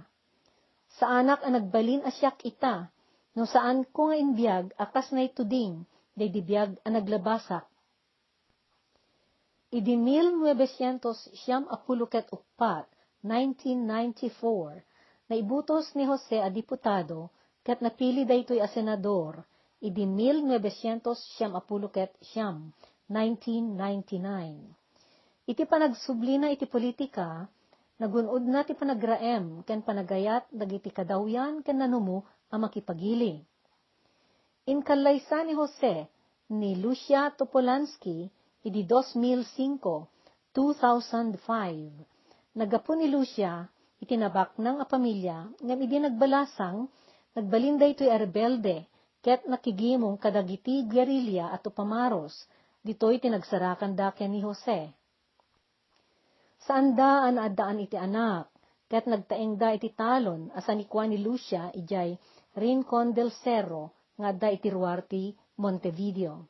Sa 0.96 1.12
anak 1.12 1.44
ang 1.44 1.60
nagbalin 1.60 2.08
asyak 2.08 2.40
ita, 2.48 2.88
no 3.36 3.44
saan 3.44 3.84
ko 3.92 4.08
nga 4.08 4.16
inbiyag 4.16 4.72
akas 4.80 5.12
na 5.12 5.28
ituding, 5.28 5.84
day 6.16 6.32
dibiyag 6.32 6.80
ang 6.88 6.96
naglabasak. 6.96 7.68
Idi 9.76 10.00
1900 10.00 11.36
siyam 11.36 11.68
apuluket 11.68 12.32
ukpat, 12.32 12.88
1994, 13.28 15.28
na 15.28 15.36
ibutos 15.36 15.92
ni 16.00 16.08
Jose 16.08 16.40
a 16.40 16.48
diputado, 16.48 17.28
kat 17.66 17.82
napili 17.84 18.24
daytoy 18.24 18.64
a 18.64 18.72
senador, 18.72 19.44
idi 19.84 20.08
1900 20.08 21.12
siyam 21.36 21.60
apuluket 21.60 22.16
siyam, 22.24 22.72
1999. 23.12 25.44
Iti 25.44 25.64
panagsublina 25.68 26.48
iti 26.56 26.64
politika, 26.72 27.52
nagunod 28.02 28.44
na 28.44 28.68
ti 28.68 28.76
panagraem, 28.76 29.64
ken 29.64 29.82
panagayat 29.82 30.44
dagiti 30.52 30.92
kadawyan 30.92 31.64
ken 31.64 31.80
nanumo 31.80 32.28
ang 32.52 32.68
makipagili 32.68 33.40
Inkalaysa 34.66 35.46
ni 35.46 35.54
Jose 35.54 36.10
ni 36.50 36.74
Lucia 36.74 37.30
Topolansky 37.30 38.26
idi 38.66 38.82
2005, 38.82 39.78
2005. 40.58 42.58
Nagapo 42.58 42.98
ni 42.98 43.06
Lucia, 43.06 43.70
itinabak 44.02 44.58
ng 44.58 44.82
a 44.82 44.86
pamilya, 44.90 45.54
ngam 45.62 45.80
idi 45.86 46.02
nagbalasang, 46.02 46.90
nagbalinda 47.38 47.86
ito'y 47.86 48.10
arbelde, 48.10 48.90
ket 49.22 49.46
nakigimong 49.46 50.18
kadagiti 50.18 50.82
guerrilla 50.90 51.54
at 51.54 51.62
upamaros, 51.62 52.34
dito'y 52.82 53.22
tinagsarakan 53.22 53.94
daken 53.94 54.34
ni 54.34 54.42
Jose. 54.42 54.90
Saan 56.66 56.98
daan 56.98 57.38
adaan 57.38 57.78
iti 57.78 57.94
anak, 57.94 58.50
ket 58.90 59.06
nagtaeng 59.06 59.54
da 59.62 59.70
iti 59.78 59.94
talon, 59.94 60.50
asan 60.58 60.82
ikwa 60.82 61.06
ni 61.06 61.22
Lucia, 61.22 61.70
ijay 61.70 62.18
Rincon 62.58 63.14
del 63.14 63.30
Cerro, 63.30 63.94
nga 64.18 64.34
da 64.34 64.50
iti 64.50 64.74
Ruarte, 64.74 65.38
Montevideo. 65.62 66.50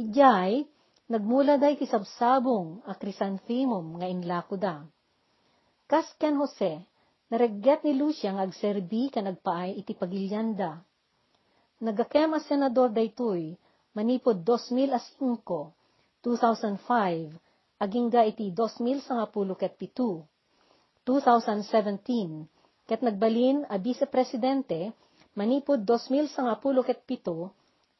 Ijay, 0.00 0.64
nagmula 1.12 1.60
da 1.60 1.68
iti 1.68 1.84
sabsabong 1.84 2.80
a 2.88 2.96
krisanthemum 2.96 4.00
nga 4.00 4.08
inlako 4.08 4.56
da. 4.56 4.80
Kas 5.84 6.08
ken 6.16 6.40
Jose, 6.40 6.80
naregget 7.28 7.84
ni 7.84 7.92
Lucia 7.92 8.32
nga 8.32 8.48
agserbi 8.48 9.12
ka 9.12 9.20
nagpaay 9.20 9.76
iti 9.76 9.92
pagilyanda. 9.92 10.80
Nagakem 11.84 12.32
a 12.32 12.40
senador 12.40 12.88
daytoy, 12.88 13.52
manipod 13.92 14.40
2005, 14.48 15.44
2005, 16.24 17.51
agingga 17.82 18.22
iti 18.22 18.54
2010 18.54 19.58
ket 19.58 19.74
7, 19.74 20.22
2017, 21.02 22.46
ket 22.86 23.00
nagbalin 23.02 23.66
a 23.66 23.76
vice-presidente 23.82 24.94
manipod 25.34 25.82
2010 25.82 26.86
ket 26.86 27.00
7, 27.02 27.50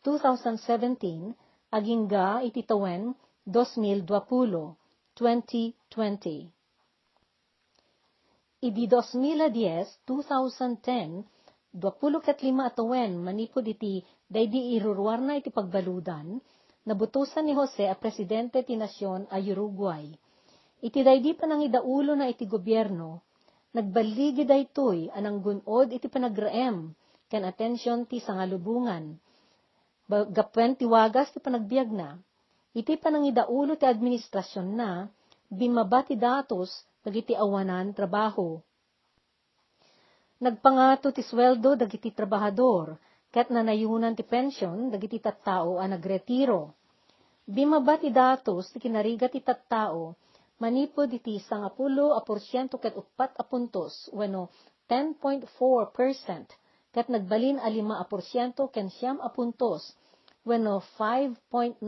2017, 0.07 1.35
agingga 1.75 2.47
iti 2.47 2.63
tawen 2.63 3.11
2020, 3.51 4.79
2020. 5.19 6.47
Idi 8.63 8.85
2010, 8.87 10.07
2010, 10.07 11.27
20 11.75 12.23
ket 12.23 12.39
5 12.39 12.71
atawen 12.71 13.19
manipod 13.19 13.67
iti 13.67 13.99
daydi 14.31 14.79
iruruar 14.79 15.19
na 15.19 15.35
iti 15.43 15.51
pagbaludan, 15.51 16.39
nabutusan 16.83 17.47
ni 17.47 17.55
Jose 17.55 17.87
a 17.87 17.95
presidente 17.95 18.63
ti 18.67 18.75
nasyon 18.75 19.31
a 19.31 19.39
Uruguay. 19.39 20.11
Iti 20.83 21.01
daydi 21.07 21.39
pa 21.39 21.47
nang 21.47 21.63
idaulo 21.63 22.19
na 22.19 22.27
iti 22.27 22.43
gobyerno, 22.43 23.23
nagbaligi 23.71 24.43
daytoy 24.43 25.09
anang 25.15 25.39
gunod 25.39 25.95
iti 25.95 26.11
panagraem 26.11 26.91
ken 27.31 27.43
atensyon 27.47 28.05
ti 28.11 28.19
sangalubungan. 28.19 29.15
Gapwen 30.11 30.77
ti 30.77 30.85
wagas 30.85 31.33
ti 31.33 31.41
panagbiag 31.41 31.89
na, 31.89 32.19
iti 32.77 32.99
panangidaulo 32.99 33.79
ti 33.79 33.87
administrasyon 33.89 34.69
na, 34.77 35.07
bimaba 35.49 36.05
ti 36.05 36.19
datos 36.19 36.69
dagiti 37.01 37.33
awanan 37.33 37.97
trabaho. 37.97 38.61
Nagpangato 40.43 41.15
ti 41.15 41.23
sweldo 41.23 41.79
dagiti 41.79 42.11
trabahador, 42.11 42.99
ket 43.33 43.49
nanayunan 43.49 44.13
ti 44.13 44.23
pensyon 44.23 44.93
dagiti 44.93 45.17
tattao 45.17 45.81
a 45.81 45.89
nagretiro. 45.89 46.77
Bimaba 47.49 47.97
ti 47.97 48.13
ti 48.73 48.79
kinariga 48.79 49.27
ti 49.33 49.41
tattao, 49.41 50.15
manipod 50.63 51.11
iti 51.11 51.41
sangapulo 51.41 52.15
a 52.15 52.21
porsyento 52.23 52.79
ket 52.79 52.95
upat 52.95 53.35
a 53.41 53.45
puntos, 53.49 54.13
weno 54.13 54.53
10.4%, 54.87 55.49
ket 56.95 57.07
nagbalin 57.09 57.59
a 57.59 57.69
lima 57.73 57.99
a 57.99 58.05
porsyento 58.05 58.69
ken 58.69 58.93
siyam 58.93 59.19
a 59.25 59.29
puntos, 59.33 59.97
weno 60.45 60.79
5.9%. 61.01 61.83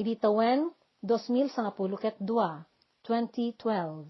Idi 0.00 0.16
tawen, 0.16 0.72
2010 1.04 2.00
ket 2.00 2.16
2, 2.16 2.64
2012. 3.04 4.08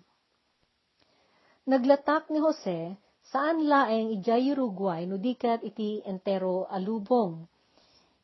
Naglatak 1.67 2.31
ni 2.31 2.39
Jose, 2.39 2.97
saan 3.33 3.65
laeng 3.65 4.13
ijay 4.21 4.53
Uruguay 4.53 5.09
no 5.09 5.17
dikat 5.17 5.65
iti 5.65 6.05
entero 6.05 6.69
alubong. 6.69 7.49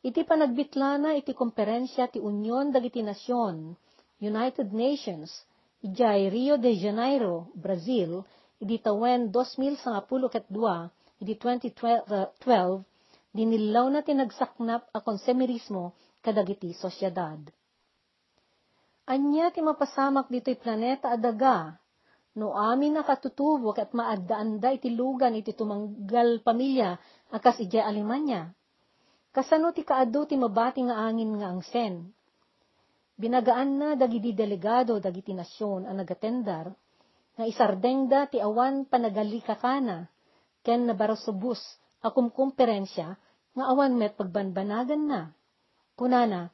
Iti 0.05 0.21
panagbitlana 0.21 1.17
iti 1.17 1.33
komperensya 1.33 2.13
ti 2.13 2.21
Union 2.21 2.69
dagiti 2.69 3.01
Nasyon, 3.01 3.73
United 4.21 4.69
Nations, 4.69 5.33
ijay 5.81 6.29
Rio 6.29 6.61
de 6.61 6.77
Janeiro, 6.77 7.49
Brazil, 7.57 8.21
iti 8.61 8.77
tawen 8.77 9.33
2012 9.33 10.29
ket 10.29 10.45
2, 10.45 11.25
iti 11.25 11.33
2012, 11.35 12.85
dinilaw 13.33 13.89
na 13.89 14.05
tinagsaknap 14.05 14.93
a 14.93 14.99
konsemerismo 15.01 15.97
kadagiti 16.21 16.69
sosyedad. 16.77 17.41
Anya 19.09 19.49
ti 19.49 19.65
mapasamak 19.65 20.29
dito'y 20.29 20.53
planeta 20.53 21.09
adaga, 21.09 21.78
No 22.39 22.55
amin 22.55 22.95
nakatutubo 22.95 23.75
kat 23.75 23.91
maaddaanda 23.91 24.71
iti 24.71 24.95
lugan 24.95 25.35
iti 25.35 25.51
tumanggal 25.51 26.39
pamilya 26.39 26.95
akas 27.35 27.59
ijay 27.67 27.83
Alemanya. 27.83 28.55
Kasano 29.35 29.75
ti 29.75 29.83
kaado 29.83 30.23
ti 30.23 30.39
mabati 30.39 30.87
nga 30.87 31.03
angin 31.03 31.35
nga 31.35 31.51
angsen. 31.51 32.15
Binagaan 33.19 33.75
na 33.75 33.89
dagiti 33.99 34.31
delegado 34.31 35.03
dagiti 35.03 35.35
nasyon 35.35 35.83
ang 35.83 35.99
nagatendar 35.99 36.71
nga 37.35 37.43
isardengda 37.43 38.31
ti 38.31 38.39
awan 38.39 38.87
panagalikakana 38.87 40.07
ken 40.63 40.87
nabarasubus 40.87 41.59
akum 41.99 42.31
kumperensya 42.31 43.19
nga 43.51 43.63
awan 43.67 43.99
met 43.99 44.15
pagbanbanagan 44.15 45.03
na. 45.03 45.21
Kunana, 45.99 46.47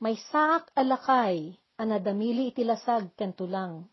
may 0.00 0.16
saak 0.32 0.72
alakay 0.72 1.52
anadamili 1.76 2.56
iti 2.56 2.64
lasag 2.64 3.12
ken 3.12 3.36
tulang 3.36 3.84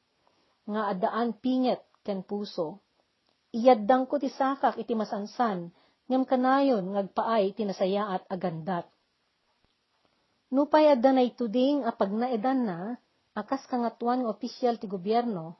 nga 0.74 0.92
adaan 0.92 1.36
pinget 1.38 1.82
ken 2.02 2.24
puso. 2.26 2.82
Iyaddang 3.52 4.08
ko 4.08 4.16
ti 4.16 4.32
sakak 4.32 4.80
iti 4.80 4.96
masansan, 4.96 5.76
ngem 6.08 6.24
kanayon 6.24 6.96
ngagpaay 6.96 7.52
iti 7.52 7.68
nasayaat 7.68 8.24
agandat. 8.32 8.88
Nupay 10.52 10.92
adda 10.92 11.16
na 11.16 11.24
ituding 11.24 11.88
apag 11.88 12.12
naedan 12.12 12.68
na, 12.68 12.80
akas 13.32 13.64
kangatuan 13.72 14.24
nga 14.24 14.32
opisyal 14.36 14.76
ti 14.76 14.88
gobyerno, 14.88 15.56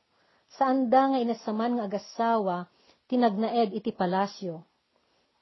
saan 0.52 0.92
da 0.92 1.08
nga 1.08 1.18
inasaman 1.20 1.80
nga 1.80 1.84
agasawa, 1.88 2.68
tinagnaed 3.08 3.72
iti 3.72 3.88
palasyo. 3.92 4.60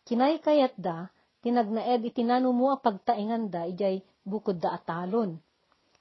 Kinay 0.07 0.39
kayat 0.39 0.79
da, 0.79 1.11
tinagnaed 1.43 2.07
iti 2.07 2.23
nanumo 2.23 2.71
a 2.71 2.79
pagtaingan 2.79 3.51
da, 3.51 3.67
ijay 3.67 4.03
bukod 4.23 4.63
da 4.63 4.79
atalon. 4.79 5.43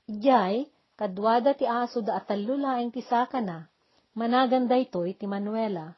Ijay, 0.06 0.70
kadwada 1.00 1.56
ti 1.56 1.64
aso 1.64 2.04
da 2.04 2.20
atalulaeng 2.20 2.92
ti 2.92 3.00
saka 3.00 3.40
na, 3.40 3.72
managanda 4.20 4.76
ito'y 4.76 5.16
ti 5.16 5.32
Manuela. 5.32 5.96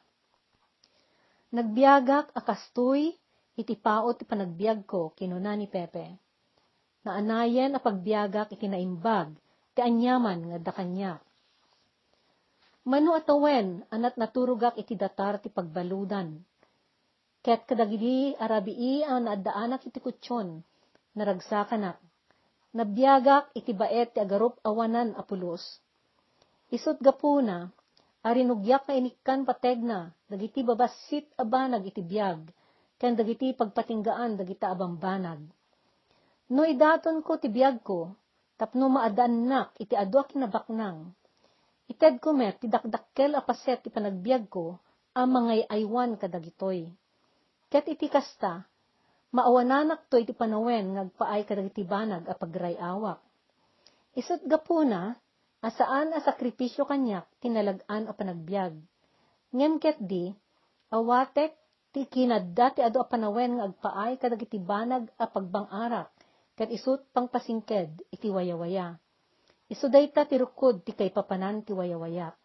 Nagbiagak 1.50 2.30
akastoy, 2.38 3.10
iti 3.58 3.74
paot 3.74 4.22
ti 4.22 4.24
panagbiag 4.24 4.86
ko, 4.86 5.10
kinuna 5.18 5.58
ni 5.58 5.66
Pepe. 5.66 6.06
Naanayan 7.02 7.74
a 7.74 7.82
pagbiagak 7.82 8.54
iti 8.54 8.70
naimbag, 8.70 9.34
ti 9.74 9.82
anyaman 9.82 10.54
nga 10.54 10.58
da 10.70 10.72
kanya. 10.72 11.12
Mano 12.86 13.18
atawen, 13.18 13.82
anat 13.90 14.14
naturugak 14.14 14.78
iti 14.78 14.94
datar 14.94 15.42
ti 15.42 15.50
pagbaludan. 15.50 16.38
Ket 17.42 17.66
kadagidi 17.66 18.38
arabii 18.38 19.02
ang 19.02 19.26
naadaanak 19.26 19.82
iti 19.82 19.98
kutsyon, 19.98 20.62
naragsakanak 21.18 21.98
Nabiyagak 22.72 23.52
iti 23.52 23.76
baet 23.76 24.16
ti 24.16 24.18
agarup 24.24 24.56
awanan 24.64 25.12
apulos. 25.12 25.60
Isot 26.72 26.96
gapuna, 27.04 27.68
arinugyak 28.24 28.88
na 28.88 28.96
inikkan 28.96 29.44
pategna, 29.44 30.08
dagiti 30.24 30.64
babasit 30.64 31.28
abanag 31.36 31.84
iti 31.84 32.00
biyag, 32.00 32.48
ken 32.96 33.12
dagiti 33.12 33.52
pagpatinggaan 33.52 34.40
dagita 34.40 34.72
abambanag. 34.72 35.44
No 36.48 36.64
idaton 36.64 37.20
ko 37.20 37.36
ti 37.36 37.52
biyag 37.52 37.84
ko, 37.84 38.16
tapno 38.56 38.88
maadanak 38.88 39.76
iti 39.76 39.92
adwa 39.92 40.24
kinabaknang. 40.24 41.12
Ited 41.92 42.24
ko 42.24 42.32
met, 42.32 42.56
ti 42.56 42.72
dakdakkel 42.72 43.36
apaset 43.36 43.84
ti 43.84 43.92
panagbiag 43.92 44.48
ko, 44.48 44.80
ang 45.12 45.28
mga 45.28 45.68
aywan 45.68 46.16
kadagitoy. 46.16 46.88
Ket 47.68 47.84
iti 47.84 48.08
kasta, 48.08 48.64
Maawananak 49.32 50.12
to 50.12 50.20
iti 50.20 50.36
panawen 50.36 50.92
ngagpaay 50.92 51.48
kadagiti 51.48 51.88
banag 51.88 52.28
a 52.28 52.36
paggrayawak. 52.36 53.16
Isot 54.12 54.44
gapuna, 54.44 55.16
asaan 55.64 56.12
a 56.12 56.20
sakripisyo 56.20 56.84
kanyak 56.84 57.24
tinalagan 57.40 58.04
a 58.08 58.12
panagbiag. 58.12 58.76
Ngem 59.56 59.80
ket 59.80 59.96
di, 60.04 60.28
awatek 60.92 61.56
ti 61.96 62.04
kinadda 62.04 62.76
ti 62.76 62.80
ado 62.84 63.00
a 63.00 63.08
panawen 63.08 63.56
nga 63.56 63.72
agpaay 63.72 64.20
kadagiti 64.20 64.60
banag 64.60 65.08
a 65.16 65.24
pagbangarak, 65.24 66.12
ket 66.52 66.68
isut 66.68 67.00
pangpasingked 67.16 68.12
iti 68.12 68.28
wayawaya. 68.28 69.00
Isu 69.72 69.88
dayta 69.88 70.28
ti 70.28 70.36
rukod 70.36 70.84
ti 70.84 70.92
kay 70.92 71.08
papanan 71.08 71.64
ti 71.64 71.72
wayawaya. 71.72 72.36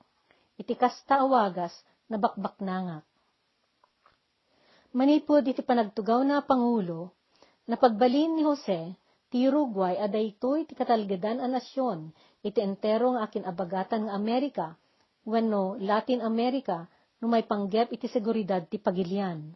Iti 0.56 0.72
kasta 0.80 1.20
awagas 1.20 1.76
na 2.08 2.16
bakbaknangak. 2.16 3.04
Manipod 4.98 5.46
iti 5.46 5.62
panagtugaw 5.62 6.26
na 6.26 6.42
Pangulo, 6.42 7.14
na 7.70 7.78
pagbalin 7.78 8.34
ni 8.34 8.42
Jose, 8.42 8.98
ti 9.30 9.46
Uruguay 9.46 9.94
aday 9.94 10.34
ito'y 10.34 10.66
ti 10.66 10.74
katalgadan 10.74 11.38
a 11.38 11.46
nasyon, 11.46 12.10
iti 12.42 12.58
entero 12.66 13.14
nga 13.14 13.30
akin 13.30 13.46
abagatan 13.46 14.10
nga 14.10 14.18
Amerika, 14.18 14.74
wenno 15.22 15.78
Latin 15.78 16.26
America, 16.26 16.90
no 17.22 17.30
may 17.30 17.46
panggep 17.46 17.94
iti 17.94 18.10
seguridad 18.10 18.66
ti 18.66 18.82
pagilian. 18.82 19.54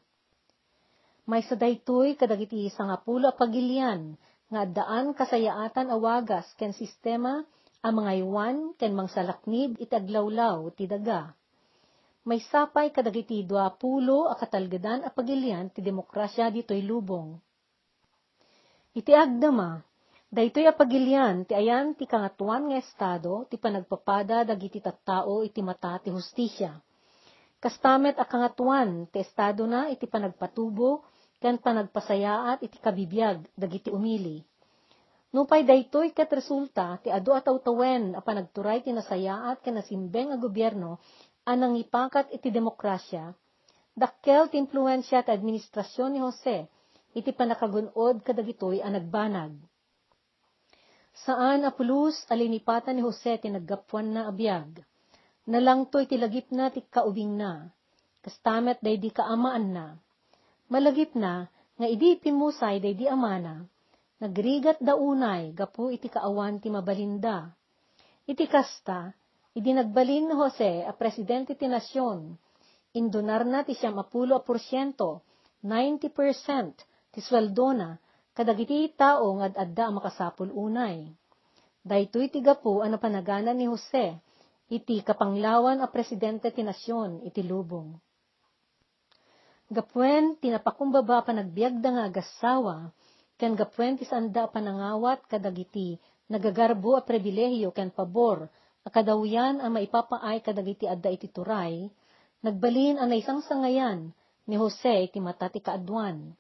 May 1.26 1.42
saday 1.42 1.82
to'y 1.82 2.14
kadagiti 2.22 2.70
sangapulo 2.70 3.26
a 3.26 3.34
pagilian, 3.34 4.14
nga 4.46 4.62
daan 4.70 5.18
kasayaatan 5.18 5.90
awagas 5.90 6.54
ken 6.54 6.78
sistema 6.78 7.42
a 7.82 7.90
mga 7.90 8.22
iwan 8.22 8.78
ken 8.78 8.94
mangsalaknib 8.94 9.74
iti 9.82 9.94
aglawlaw 9.98 10.70
ti 10.78 10.86
daga 10.86 11.34
may 12.22 12.38
sapay 12.38 12.94
kadagiti 12.94 13.42
dua 13.42 13.74
pulo 13.74 14.30
a 14.30 14.38
katalgadan 14.38 15.02
a 15.02 15.10
pagilian 15.10 15.74
ti 15.74 15.82
demokrasya 15.82 16.54
ditoy 16.54 16.86
lubong. 16.86 17.34
Iti 18.94 19.10
agdama, 19.10 19.82
daytoy 20.30 20.70
a 20.70 20.74
pagilian 20.78 21.50
ti 21.50 21.58
ayan 21.58 21.98
ti 21.98 22.06
kangatuan 22.06 22.70
nga 22.70 22.78
estado 22.78 23.50
ti 23.50 23.58
panagpapada 23.58 24.46
dagiti 24.46 24.78
tattao 24.78 25.42
iti 25.42 25.66
mata 25.66 25.98
ti 25.98 26.14
hustisya. 26.14 26.78
Kastamet 27.58 28.22
a 28.22 28.26
kangatuan 28.30 29.10
ti 29.10 29.18
estado 29.26 29.66
na 29.66 29.90
iti 29.90 30.06
panagpatubo 30.06 31.02
ken 31.42 31.58
panagpasayaat 31.58 32.62
iti 32.62 32.78
kabibiyag 32.78 33.50
dagiti 33.58 33.90
umili. 33.90 34.46
Nupay 35.34 35.66
daytoy 35.66 36.14
ket 36.14 36.30
resulta 36.30 37.02
ti 37.02 37.10
adu 37.10 37.34
a 37.34 37.42
tawtawen 37.42 38.14
a 38.14 38.22
panagturay 38.22 38.86
ti 38.86 38.94
nasayaat 38.94 39.64
ken 39.66 39.80
nasimbeng 39.80 40.30
a 40.30 40.38
gobyerno 40.38 41.02
anang 41.52 41.76
ipangkat 41.76 42.32
iti 42.32 42.48
demokrasya, 42.48 43.36
dakkel 43.92 44.48
ti 44.48 44.56
impluensya 44.56 45.28
ti 45.28 45.36
administrasyon 45.36 46.10
ni 46.16 46.20
Jose, 46.24 46.72
iti 47.12 47.36
panakagunod 47.36 48.24
kadagitoy 48.24 48.80
ang 48.80 48.96
nagbanag. 48.96 49.52
Saan 51.12 51.68
apulus 51.68 52.24
alinipatan 52.32 52.96
ni 52.96 53.04
Jose 53.04 53.36
ti 53.36 53.52
naggapuan 53.52 54.16
na 54.16 54.32
abiyag, 54.32 54.80
nalangto 55.52 56.00
iti 56.00 56.16
lagip 56.16 56.48
na 56.56 56.72
ti 56.72 56.88
kaubing 56.88 57.36
na, 57.36 57.68
kastamet 58.24 58.80
day 58.80 58.96
di 58.96 59.12
kaamaan 59.12 59.76
na. 59.76 59.86
Malagip 60.72 61.12
na, 61.20 61.52
nga 61.76 61.88
idi 61.92 62.16
pimusay 62.16 62.80
day 62.80 62.96
di 62.96 63.12
amana, 63.12 63.68
nagrigat 64.24 64.80
daunay, 64.80 65.52
gapu 65.52 65.92
iti 65.92 66.08
kaawan 66.08 66.64
ti 66.64 66.72
mabalinda. 66.72 67.52
Iti 68.24 68.48
kasta, 68.48 69.12
Idinagbalin 69.52 70.32
ni 70.32 70.36
Jose 70.40 70.88
a 70.88 70.96
presidente 70.96 71.60
ti 71.60 71.68
nasyon, 71.68 72.40
indunar 72.96 73.44
na 73.44 73.68
ti 73.68 73.76
siyam 73.76 74.00
apulo 74.00 74.40
a 74.40 74.42
porsyento, 74.48 75.28
90% 75.60 77.12
ti 77.12 77.20
sweldo 77.20 77.76
na, 77.76 78.00
kadagiti 78.32 78.88
tao 78.96 79.28
nga 79.36 79.52
adda 79.52 79.92
makasapul 79.92 80.56
unay. 80.56 81.04
Daytoy 81.84 82.32
ti 82.32 82.40
gapo 82.40 82.80
ano 82.80 82.96
panaganan 82.96 83.60
ni 83.60 83.68
Jose, 83.68 84.24
iti 84.72 85.04
kapanglawan 85.04 85.84
a 85.84 85.88
presidente 85.92 86.48
ti 86.56 86.64
nasyon 86.64 87.28
iti 87.28 87.44
lubong. 87.44 87.92
Gapwen, 89.68 90.40
tinapakumbaba 90.40 91.28
pa 91.28 91.36
nagbiagda 91.36 91.90
nga 91.92 92.04
agasawa, 92.08 92.88
ken 93.36 93.60
gapwen 93.60 94.00
ti 94.00 94.08
sanda 94.08 94.48
panangawat 94.48 95.28
kadagiti, 95.28 96.00
nagagarbo 96.32 96.96
a 96.96 97.04
pribilehiyo 97.04 97.76
ken 97.76 97.92
pabor, 97.92 98.48
akadawian 98.82 99.62
ang 99.62 99.78
maipapaay 99.78 100.42
kadagiti 100.42 100.90
adda 100.90 101.10
iti 101.14 101.30
turay, 101.30 101.90
nagbalin 102.42 102.98
ang 102.98 103.10
naisang 103.14 103.46
sangayan 103.46 104.10
ni 104.50 104.56
Jose 104.58 105.10
iti 105.10 105.22
mata 105.22 105.48
ti 105.48 105.62
kaadwan. 105.62 106.34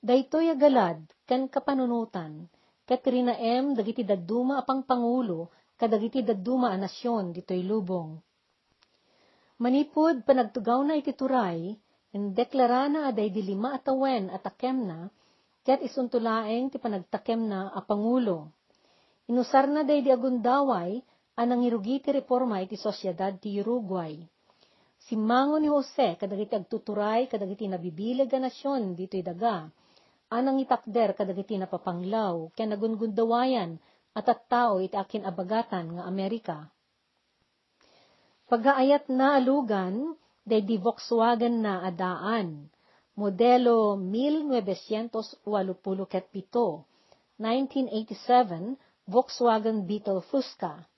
Daytoy 0.00 0.52
agalad, 0.52 1.04
ken 1.28 1.48
kapanunutan, 1.48 2.48
ket 2.88 3.04
rinaem 3.04 3.76
dagiti 3.76 4.00
dadduma 4.04 4.60
apang 4.60 4.84
pangulo, 4.84 5.52
kadagiti 5.76 6.24
dadduma 6.24 6.72
a 6.72 6.76
nasyon 6.80 7.36
ditoy 7.36 7.64
lubong. 7.64 8.16
Manipod 9.60 10.24
panagtugaw 10.24 10.80
na 10.84 10.96
iti 10.96 11.12
turay, 11.12 11.76
indeklara 12.16 12.88
na 12.88 13.12
aday 13.12 13.28
di 13.28 13.44
lima 13.44 13.76
atawen 13.76 14.32
at 14.32 14.40
akem 14.44 14.88
na, 14.88 15.12
ket 15.60 15.84
isuntulaeng 15.84 16.72
ti 16.72 16.80
panagtakem 16.80 17.44
na 17.44 17.68
a 17.68 17.84
pangulo. 17.84 18.48
Inusar 19.28 19.68
na 19.68 19.84
day 19.84 20.00
di 20.00 20.08
agundaway, 20.08 21.04
anang 21.40 21.64
irugi 21.64 22.04
ti 22.04 22.12
reforma 22.12 22.60
iti 22.60 22.76
sosyedad 22.76 23.32
ti 23.40 23.56
Uruguay. 23.56 24.20
Simango 25.00 25.56
ni 25.56 25.72
Jose 25.72 26.20
kadagiti 26.20 26.52
agtuturay 26.52 27.24
kadagiti 27.32 27.64
nabibilag 27.64 28.28
a 28.36 28.44
nasyon 28.44 28.92
dito'y 28.92 29.24
daga. 29.24 29.64
Anang 30.28 30.60
itakder 30.60 31.16
kadagiti 31.16 31.56
napapanglaw 31.56 32.52
ken 32.52 32.68
nagungundawayan 32.76 33.80
at 34.12 34.28
at 34.28 34.44
tao 34.52 34.84
iti 34.84 34.92
akin 35.00 35.24
abagatan 35.24 35.96
nga 35.96 36.04
Amerika. 36.04 36.68
Pagaayat 38.52 39.08
na 39.08 39.40
alugan, 39.40 40.18
day 40.44 40.60
di 40.60 40.76
Volkswagen 40.76 41.64
na 41.64 41.86
adaan, 41.86 42.68
modelo 43.16 43.96
1987, 43.96 45.00
1987, 47.40 48.76
Volkswagen 49.06 49.86
Beetle 49.86 50.20
Fusca. 50.26 50.89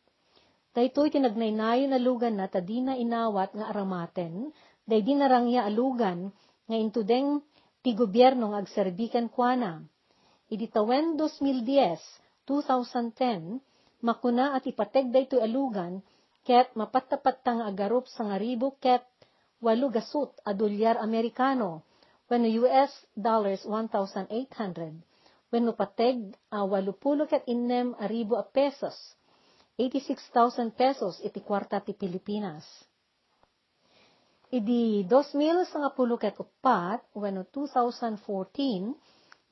Daytoy 0.72 1.12
tinagnaynayo 1.12 1.84
na 1.84 2.00
lugan 2.00 2.40
na 2.40 2.48
tadina 2.48 2.96
inawat 2.96 3.52
nga 3.52 3.68
aramaten, 3.68 4.56
day 4.88 5.04
di 5.04 5.12
narangya 5.12 5.68
alugan 5.68 6.32
nga 6.64 6.76
intudeng 6.80 7.44
ti 7.84 7.92
gobyerno 7.92 8.56
nga 8.56 8.64
agserbikan 8.64 9.28
kuana. 9.28 9.84
Idi 10.48 10.72
tawen 10.72 11.20
2010, 11.20 12.00
2010, 12.48 13.60
makuna 14.00 14.56
at 14.56 14.64
ipateg 14.64 15.12
daytoy 15.12 15.44
alugan, 15.44 16.00
ket 16.40 16.72
mapatapat 16.72 17.44
nga 17.44 17.68
agarup 17.68 18.08
sa 18.08 18.32
nga 18.32 18.40
ribo 18.40 18.72
ket 18.80 19.04
walu 19.60 19.92
gasut 19.92 20.32
a 20.40 20.56
dolyar 20.56 20.96
Amerikano, 21.04 21.84
when 22.32 22.48
US 22.64 22.88
dollars 23.12 23.60
1,800, 23.68 24.32
when 25.52 25.68
pateg 25.76 26.32
a 26.48 26.64
walupulo 26.64 27.28
ket 27.28 27.44
innem 27.44 27.92
a 28.00 28.08
ribo 28.08 28.40
a 28.40 28.44
pesos, 28.48 28.96
86,000 29.82 30.70
pesos 30.78 31.18
iti 31.26 31.42
kwarta 31.42 31.82
ti 31.82 31.90
Pilipinas. 31.98 32.62
Idi 34.52 35.02
2000 35.08 35.66
sa 35.66 35.90
pulo 35.90 36.14
ket 36.14 36.38
upat, 36.38 37.02
when 37.18 37.40
2014, 37.50 38.94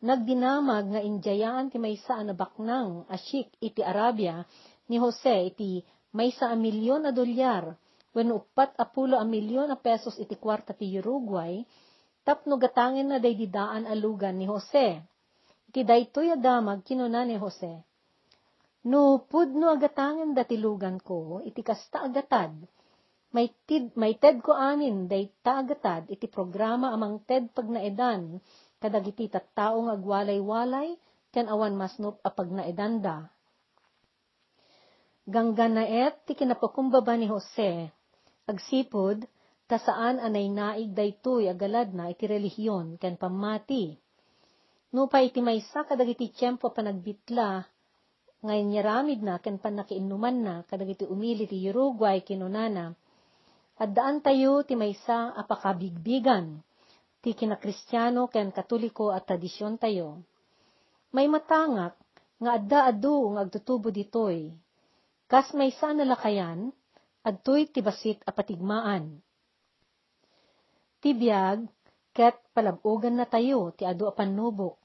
nagdinamag 0.06 0.84
nga 0.94 1.00
injayaan 1.02 1.72
ti 1.72 1.82
maysa 1.82 2.22
na 2.22 2.36
baknang 2.36 3.08
asyik 3.10 3.50
iti 3.58 3.82
Arabia 3.82 4.44
ni 4.86 5.02
Jose 5.02 5.50
iti 5.50 5.82
maysa 6.14 6.52
a 6.52 6.56
milyon 6.56 7.08
a 7.08 7.12
dolyar, 7.16 7.74
when 8.14 8.30
upat 8.30 8.78
a 8.78 8.86
pulo 8.86 9.18
a 9.18 9.26
milyon 9.26 9.72
a 9.74 9.78
pesos 9.80 10.14
iti 10.20 10.38
kwarta 10.38 10.78
ti 10.78 10.86
Uruguay, 10.94 11.58
tapno 12.22 12.54
gatangin 12.54 13.10
na 13.10 13.18
day 13.18 13.34
didaan 13.34 13.88
alugan 13.90 14.38
ni 14.38 14.46
Jose. 14.46 15.00
Iti 15.66 15.80
daytoy 15.82 16.30
adamag 16.30 16.86
kinuna 16.86 17.26
ni 17.26 17.34
Jose. 17.34 17.89
No 18.80 19.28
pudno 19.28 19.68
agatangin 19.68 20.32
datilugan 20.32 21.04
ko, 21.04 21.44
iti 21.44 21.60
kasta 21.60 22.08
agatad. 22.08 22.56
May, 23.30 23.52
tid, 23.68 23.92
may 23.94 24.16
ted 24.16 24.40
ko 24.40 24.56
amin, 24.56 25.04
day 25.06 25.28
ta 25.44 25.60
agatad, 25.60 26.08
iti 26.08 26.26
programa 26.26 26.90
amang 26.90 27.20
ted 27.28 27.52
pag 27.52 27.68
naedan, 27.68 28.40
kadagiti 28.80 29.28
tattaong 29.28 29.92
agwalay-walay, 29.92 30.96
ken 31.30 31.46
awan 31.46 31.76
masnop 31.76 32.18
apag 32.24 32.48
naedanda. 32.50 33.30
Ganggan 35.28 35.78
na 35.78 35.84
et, 35.86 36.26
ti 36.26 36.34
kinapakumbaba 36.34 37.14
ni 37.14 37.30
Jose, 37.30 37.92
agsipod, 38.50 39.28
kasaan 39.70 40.18
anay 40.18 40.50
naig 40.50 40.90
daytoy 40.90 41.46
agalad 41.46 41.94
na 41.94 42.10
iti 42.10 42.26
relihiyon, 42.26 42.98
ken 42.98 43.14
pamati. 43.14 43.94
No 44.90 45.06
pa 45.06 45.22
iti 45.22 45.38
maysa 45.38 45.86
kadagiti 45.86 46.34
tiyempo 46.34 46.74
panagbitla, 46.74 47.62
ngayon 48.40 48.72
yaramid 48.72 49.20
na, 49.20 49.36
ken 49.36 49.60
panakiinuman 49.60 50.36
na, 50.40 50.54
kadagiti 50.64 51.04
umili 51.04 51.44
ti 51.44 51.60
Uruguay 51.68 52.24
kinunana, 52.24 52.96
at 53.76 53.90
daan 53.92 54.24
tayo 54.24 54.64
ti 54.64 54.76
maysa 54.80 55.36
apakabigbigan, 55.36 56.64
ti 57.20 57.36
kinakristyano 57.36 58.32
ken 58.32 58.48
katoliko 58.48 59.12
at 59.12 59.28
tradisyon 59.28 59.76
tayo. 59.76 60.24
May 61.12 61.28
matangak, 61.28 62.00
nga 62.40 62.50
adda 62.56 62.88
adu 62.88 63.36
nga 63.36 63.44
agtutubo 63.44 63.92
ditoy, 63.92 64.48
kas 65.28 65.52
maysa 65.52 65.92
nalakayan, 65.92 66.72
adtoy 67.20 67.68
ti 67.68 67.84
basit 67.84 68.24
a 68.24 68.32
patigmaan. 68.32 69.20
Tibiyag, 71.04 71.68
ket 72.16 72.40
palabugan 72.56 73.20
na 73.20 73.28
tayo 73.28 73.68
ti 73.76 73.84
adu 73.84 74.08
a 74.08 74.12
panubok, 74.16 74.80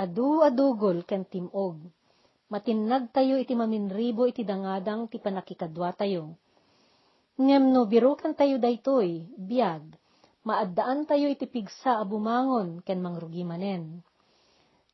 adu 0.00 0.40
adugol 0.40 1.04
ken 1.04 1.28
timog 1.28 1.76
matinag 2.48 3.12
tayo 3.12 3.36
iti 3.36 3.52
maminribo 3.52 4.24
iti 4.24 4.40
dangadang 4.40 5.06
ti 5.12 5.20
panakikadwa 5.20 5.92
tayo. 5.92 6.36
Ngem 7.38 7.70
no 7.70 7.86
birukan 7.86 8.34
tayo 8.34 8.58
daytoy, 8.58 9.28
biyag, 9.36 9.84
maaddaan 10.42 11.06
tayo 11.06 11.28
iti 11.28 11.46
pigsa 11.46 12.00
abumangon 12.02 12.82
ken 12.82 12.98
mangrugi 13.04 13.44
manen. 13.44 14.00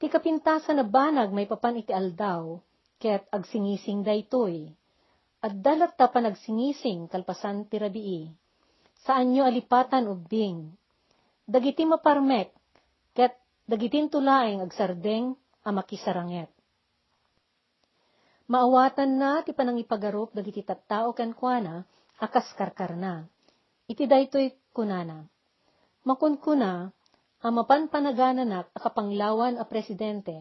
Ti 0.03 0.11
kapintasan 0.11 0.83
na 0.83 0.85
banag 0.85 1.31
may 1.31 1.47
papan 1.47 1.81
iti 1.81 1.95
aldaw, 1.95 2.59
ket 2.99 3.25
agsingising 3.31 4.03
daytoy. 4.05 4.69
Addalat 5.41 5.95
ta 5.95 6.11
panagsingising 6.11 7.07
kalpasan 7.09 7.71
ti 7.71 7.79
rabii. 7.79 8.29
Saan 9.07 9.33
nyo 9.33 9.47
alipatan 9.47 10.11
ubing? 10.11 10.75
Dagiti 11.45 11.85
maparmek, 11.85 12.51
ket 13.15 13.37
dagitin 13.69 14.09
tulaeng 14.09 14.65
agsardeng 14.65 15.37
amakisaranget 15.65 16.54
maawatan 18.45 19.11
na 19.17 19.41
ti 19.41 19.57
panangipagarup 19.57 20.37
dagiti 20.37 20.61
tattao 20.61 21.17
ken 21.17 21.33
kuana 21.33 21.85
akas 22.21 22.53
karkar 22.57 22.95
na. 22.97 23.25
Iti 23.89 24.09
daytoy 24.09 24.53
kunana. 24.73 25.29
Makun 26.05 26.37
kuna, 26.41 26.93
amapan 27.41 27.89
panagananak 27.89 28.69
akapanglawan 28.77 29.57
a 29.61 29.65
presidente, 29.65 30.37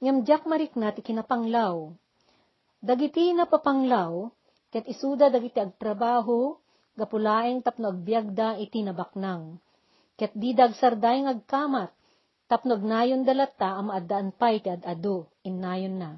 ngam 0.00 0.24
jak 0.24 0.44
marik 0.48 0.76
na 0.76 0.92
ti 0.92 1.00
kinapanglaw. 1.04 1.92
Dagiti 2.82 3.30
napapanglaw, 3.36 4.32
ket 4.72 4.84
isuda 4.88 5.28
dagiti 5.28 5.60
agtrabaho, 5.60 6.56
gapulaeng 6.98 7.62
tapno 7.62 7.92
agbiagda 7.92 8.58
iti 8.60 8.82
nabaknang. 8.84 9.60
Ket 10.16 10.32
di 10.36 10.52
dagsarday 10.52 11.24
agkamat, 11.24 11.92
tapno 12.48 12.76
nayon 12.76 13.24
dalata 13.24 13.80
am 13.80 13.88
addaan 13.88 14.32
pay 14.34 14.60
ti 14.60 14.68
adado, 14.68 15.30
innayon 15.46 15.94
na. 15.96 16.10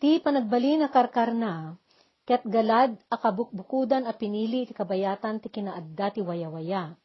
Ti 0.00 0.16
panagbali 0.24 0.80
na 0.80 0.88
karkar 0.88 1.36
na, 1.36 1.76
ket 2.24 2.40
galad 2.48 2.96
akabukbukudan 3.12 4.08
a 4.08 4.16
pinili 4.16 4.64
ti 4.64 4.72
kabayatan 4.72 5.44
ti 5.44 5.52
kinaadda 5.52 6.16
ti 6.16 6.24
wayawaya. 6.24 6.96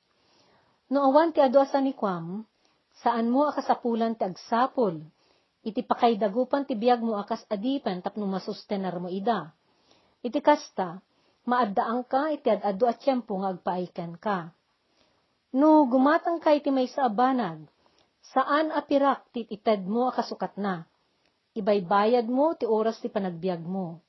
No 0.88 1.04
awan 1.04 1.36
ti 1.36 1.44
adu 1.44 1.60
ni 1.84 1.92
Kwam, 1.92 2.48
saan 3.04 3.28
mo 3.28 3.52
akasapulan 3.52 4.16
ti 4.16 4.24
agsapol, 4.24 5.04
iti 5.68 5.84
pakaydagupan 5.84 6.64
ti 6.64 6.80
biyag 6.80 7.04
mo 7.04 7.20
akas 7.20 7.44
adipan 7.52 8.00
tapno 8.00 8.32
masustenar 8.32 8.96
mo 9.04 9.12
ida. 9.12 9.52
Iti 10.24 10.40
kasta, 10.40 11.04
maaddaang 11.52 12.08
ka 12.08 12.32
iti 12.32 12.48
adado 12.48 12.88
at 12.88 13.04
tiyempo 13.04 13.36
nga 13.44 13.60
agpaikan 13.60 14.16
ka. 14.16 14.56
No 15.52 15.84
gumatang 15.84 16.40
ka 16.40 16.56
iti 16.56 16.72
may 16.72 16.88
sa 16.88 17.12
abanag, 17.12 17.60
saan 18.32 18.72
apirak 18.72 19.28
ti 19.36 19.44
ited 19.52 19.84
mo 19.84 20.08
akasukat 20.08 20.56
na 20.56 20.88
Ibaybayad 21.56 22.28
mo 22.28 22.52
ti 22.60 22.68
oras 22.68 23.00
ti 23.00 23.08
panagbiag 23.08 23.64
mo. 23.64 24.04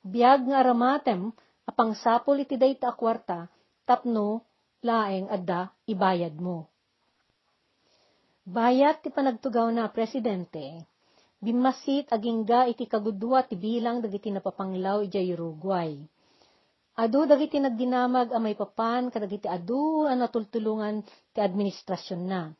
Biag 0.00 0.48
nga 0.48 0.64
aramatem, 0.64 1.28
apang 1.68 1.92
sapol 1.92 2.40
iti 2.40 2.56
dayta 2.56 2.88
akwarta, 2.88 3.44
tapno, 3.84 4.40
laeng 4.80 5.28
adda, 5.28 5.68
ibayad 5.84 6.32
mo. 6.40 6.64
Bayat 8.48 9.04
ti 9.04 9.12
panagtugaw 9.12 9.68
na 9.68 9.84
presidente, 9.92 10.88
bimasit 11.44 12.08
agingga 12.08 12.64
iti 12.64 12.88
kagudwa 12.88 13.44
ti 13.44 13.60
bilang 13.60 14.00
dagiti 14.00 14.32
napapanglaw 14.32 15.04
ija 15.04 15.20
Uruguay. 15.20 15.92
Adu 16.96 17.28
dagiti 17.28 17.60
nagdinamag 17.60 18.32
amay 18.32 18.56
papan 18.56 19.12
kadagiti 19.12 19.44
adu 19.46 20.08
ang 20.08 20.24
natultulungan 20.24 21.04
ti 21.30 21.38
administrasyon 21.44 22.22
na. 22.24 22.50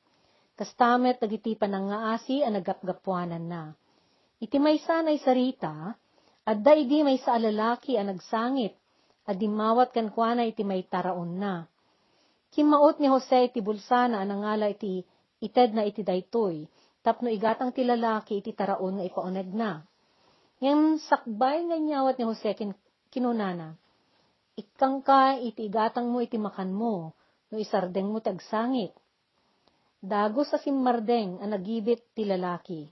Kastamet 0.55 1.19
dagiti 1.19 1.57
panangaasi 1.57 2.45
ang 2.45 2.61
nagapgapuanan 2.61 3.45
na. 3.49 3.62
Iti 4.38 4.62
may 4.62 4.79
sanay 4.79 5.18
sarita, 5.18 5.98
adda 6.46 6.72
idi 6.79 7.03
may 7.03 7.18
sa 7.18 7.35
alalaki 7.35 7.98
ang 7.98 8.14
nagsangit, 8.14 8.79
adi 9.27 9.51
mawat 9.51 9.90
kankwana 9.90 10.46
iti 10.46 10.62
may 10.62 10.87
taraon 10.87 11.42
na. 11.42 11.66
Kimaot 12.55 13.03
ni 13.03 13.11
Jose 13.11 13.51
iti 13.51 13.59
bulsana 13.61 14.22
ang 14.22 14.31
nangala 14.31 14.70
iti 14.70 15.03
ited 15.42 15.74
na 15.74 15.83
iti 15.85 16.07
daytoy, 16.07 16.64
tapno 17.03 17.29
igatang 17.29 17.74
ti 17.74 17.83
lalaki 17.83 18.38
iti 18.38 18.55
taraon 18.55 19.03
nga 19.03 19.05
ipauneg 19.05 19.51
na. 19.53 19.83
Ngayon 20.62 21.03
sakbay 21.03 21.59
nga 21.66 21.77
nyawat 21.79 22.14
ni 22.18 22.24
Jose 22.27 22.51
kin, 22.55 22.72
kinunana, 23.11 23.74
ikang 24.55 25.03
ka 25.03 25.38
iti 25.38 25.66
igatang 25.66 26.11
mo 26.11 26.18
iti 26.22 26.38
makan 26.38 26.70
mo, 26.70 27.14
no 27.51 27.55
isardeng 27.59 28.11
mo 28.11 28.18
tagsangit. 28.22 28.94
Dago 29.98 30.46
sa 30.46 30.62
simmardeng 30.62 31.42
ang 31.42 31.51
nagibit 31.55 32.07
ti 32.14 32.22
lalaki. 32.22 32.87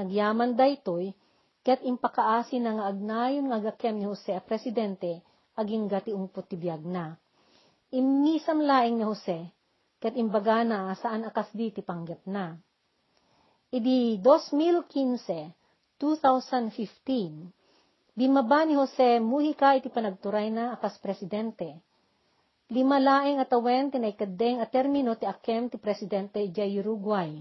Nagyaman 0.00 0.56
daytoy, 0.56 1.12
ket 1.60 1.84
impakaasi 1.84 2.56
na 2.56 2.80
nga 2.80 2.88
agnayon 2.88 3.52
nga 3.52 3.60
gakem 3.68 4.00
ni 4.00 4.08
Jose 4.08 4.32
a 4.32 4.40
presidente, 4.40 5.20
aging 5.60 5.92
gati 5.92 6.16
umpot 6.16 6.48
ti 6.48 6.56
biyag 6.56 6.80
na. 6.88 7.20
Immisam 7.92 8.64
laing 8.64 8.96
ni 8.96 9.04
Jose, 9.04 9.52
ket 10.00 10.16
imbaga 10.16 10.64
na 10.64 10.96
saan 10.96 11.28
akas 11.28 11.52
di 11.52 11.68
ti 11.68 11.84
panggap 11.84 12.24
na. 12.24 12.56
Idi 13.68 14.16
2015, 14.24 15.52
2015, 16.00 17.60
Bimaba 18.16 18.66
ni 18.66 18.74
Jose 18.74 19.22
muhika 19.22 19.78
iti 19.78 19.88
panagturay 19.92 20.50
na 20.50 20.74
akas 20.74 20.98
presidente. 20.98 21.78
Lima 22.68 22.98
laeng 22.98 23.40
atawen 23.40 23.88
tinaykadeng 23.88 24.60
at 24.60 24.70
termino 24.74 25.14
ti 25.14 25.24
akem 25.24 25.70
ti 25.70 25.78
presidente 25.78 26.42
jay 26.52 26.78
Uruguay. 26.82 27.38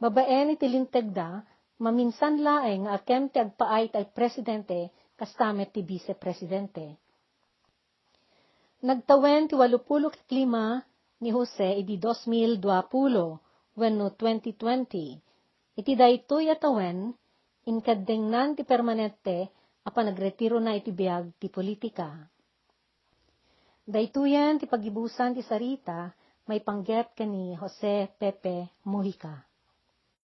Babaen 0.00 0.52
iti 0.56 0.66
lintegda, 0.66 1.46
maminsan 1.82 2.42
laeng 2.42 2.86
akem 2.86 3.30
ti 3.32 3.38
agpaay 3.42 3.90
ti 3.90 4.02
presidente 4.14 4.90
kastamet 5.18 5.70
ti 5.74 5.80
vice-presidente. 5.82 6.98
Nagtawen 8.84 9.48
ti 9.48 9.54
walupulok 9.56 10.28
klima 10.28 10.82
ni 11.22 11.32
Jose 11.32 11.80
iti 11.80 11.96
2020 11.96 12.60
wenno 13.80 14.06
2020. 14.12 15.80
Iti 15.80 15.92
daytoy 15.98 16.52
atawen, 16.52 17.10
inkadeng 17.66 18.30
nan 18.30 18.54
ti 18.54 18.62
permanente 18.62 19.50
apan 19.88 20.12
nagretiro 20.12 20.60
na 20.60 20.76
iti 20.76 20.92
biag 20.92 21.34
ti 21.40 21.48
politika. 21.48 22.28
Daytoyan 23.84 24.60
ti 24.60 24.64
pagibusan 24.68 25.36
ti 25.36 25.42
sarita, 25.44 26.12
may 26.48 26.60
pangget 26.60 27.16
kani 27.16 27.56
Jose 27.56 28.08
Pepe 28.20 28.68
Mujica. 28.84 29.53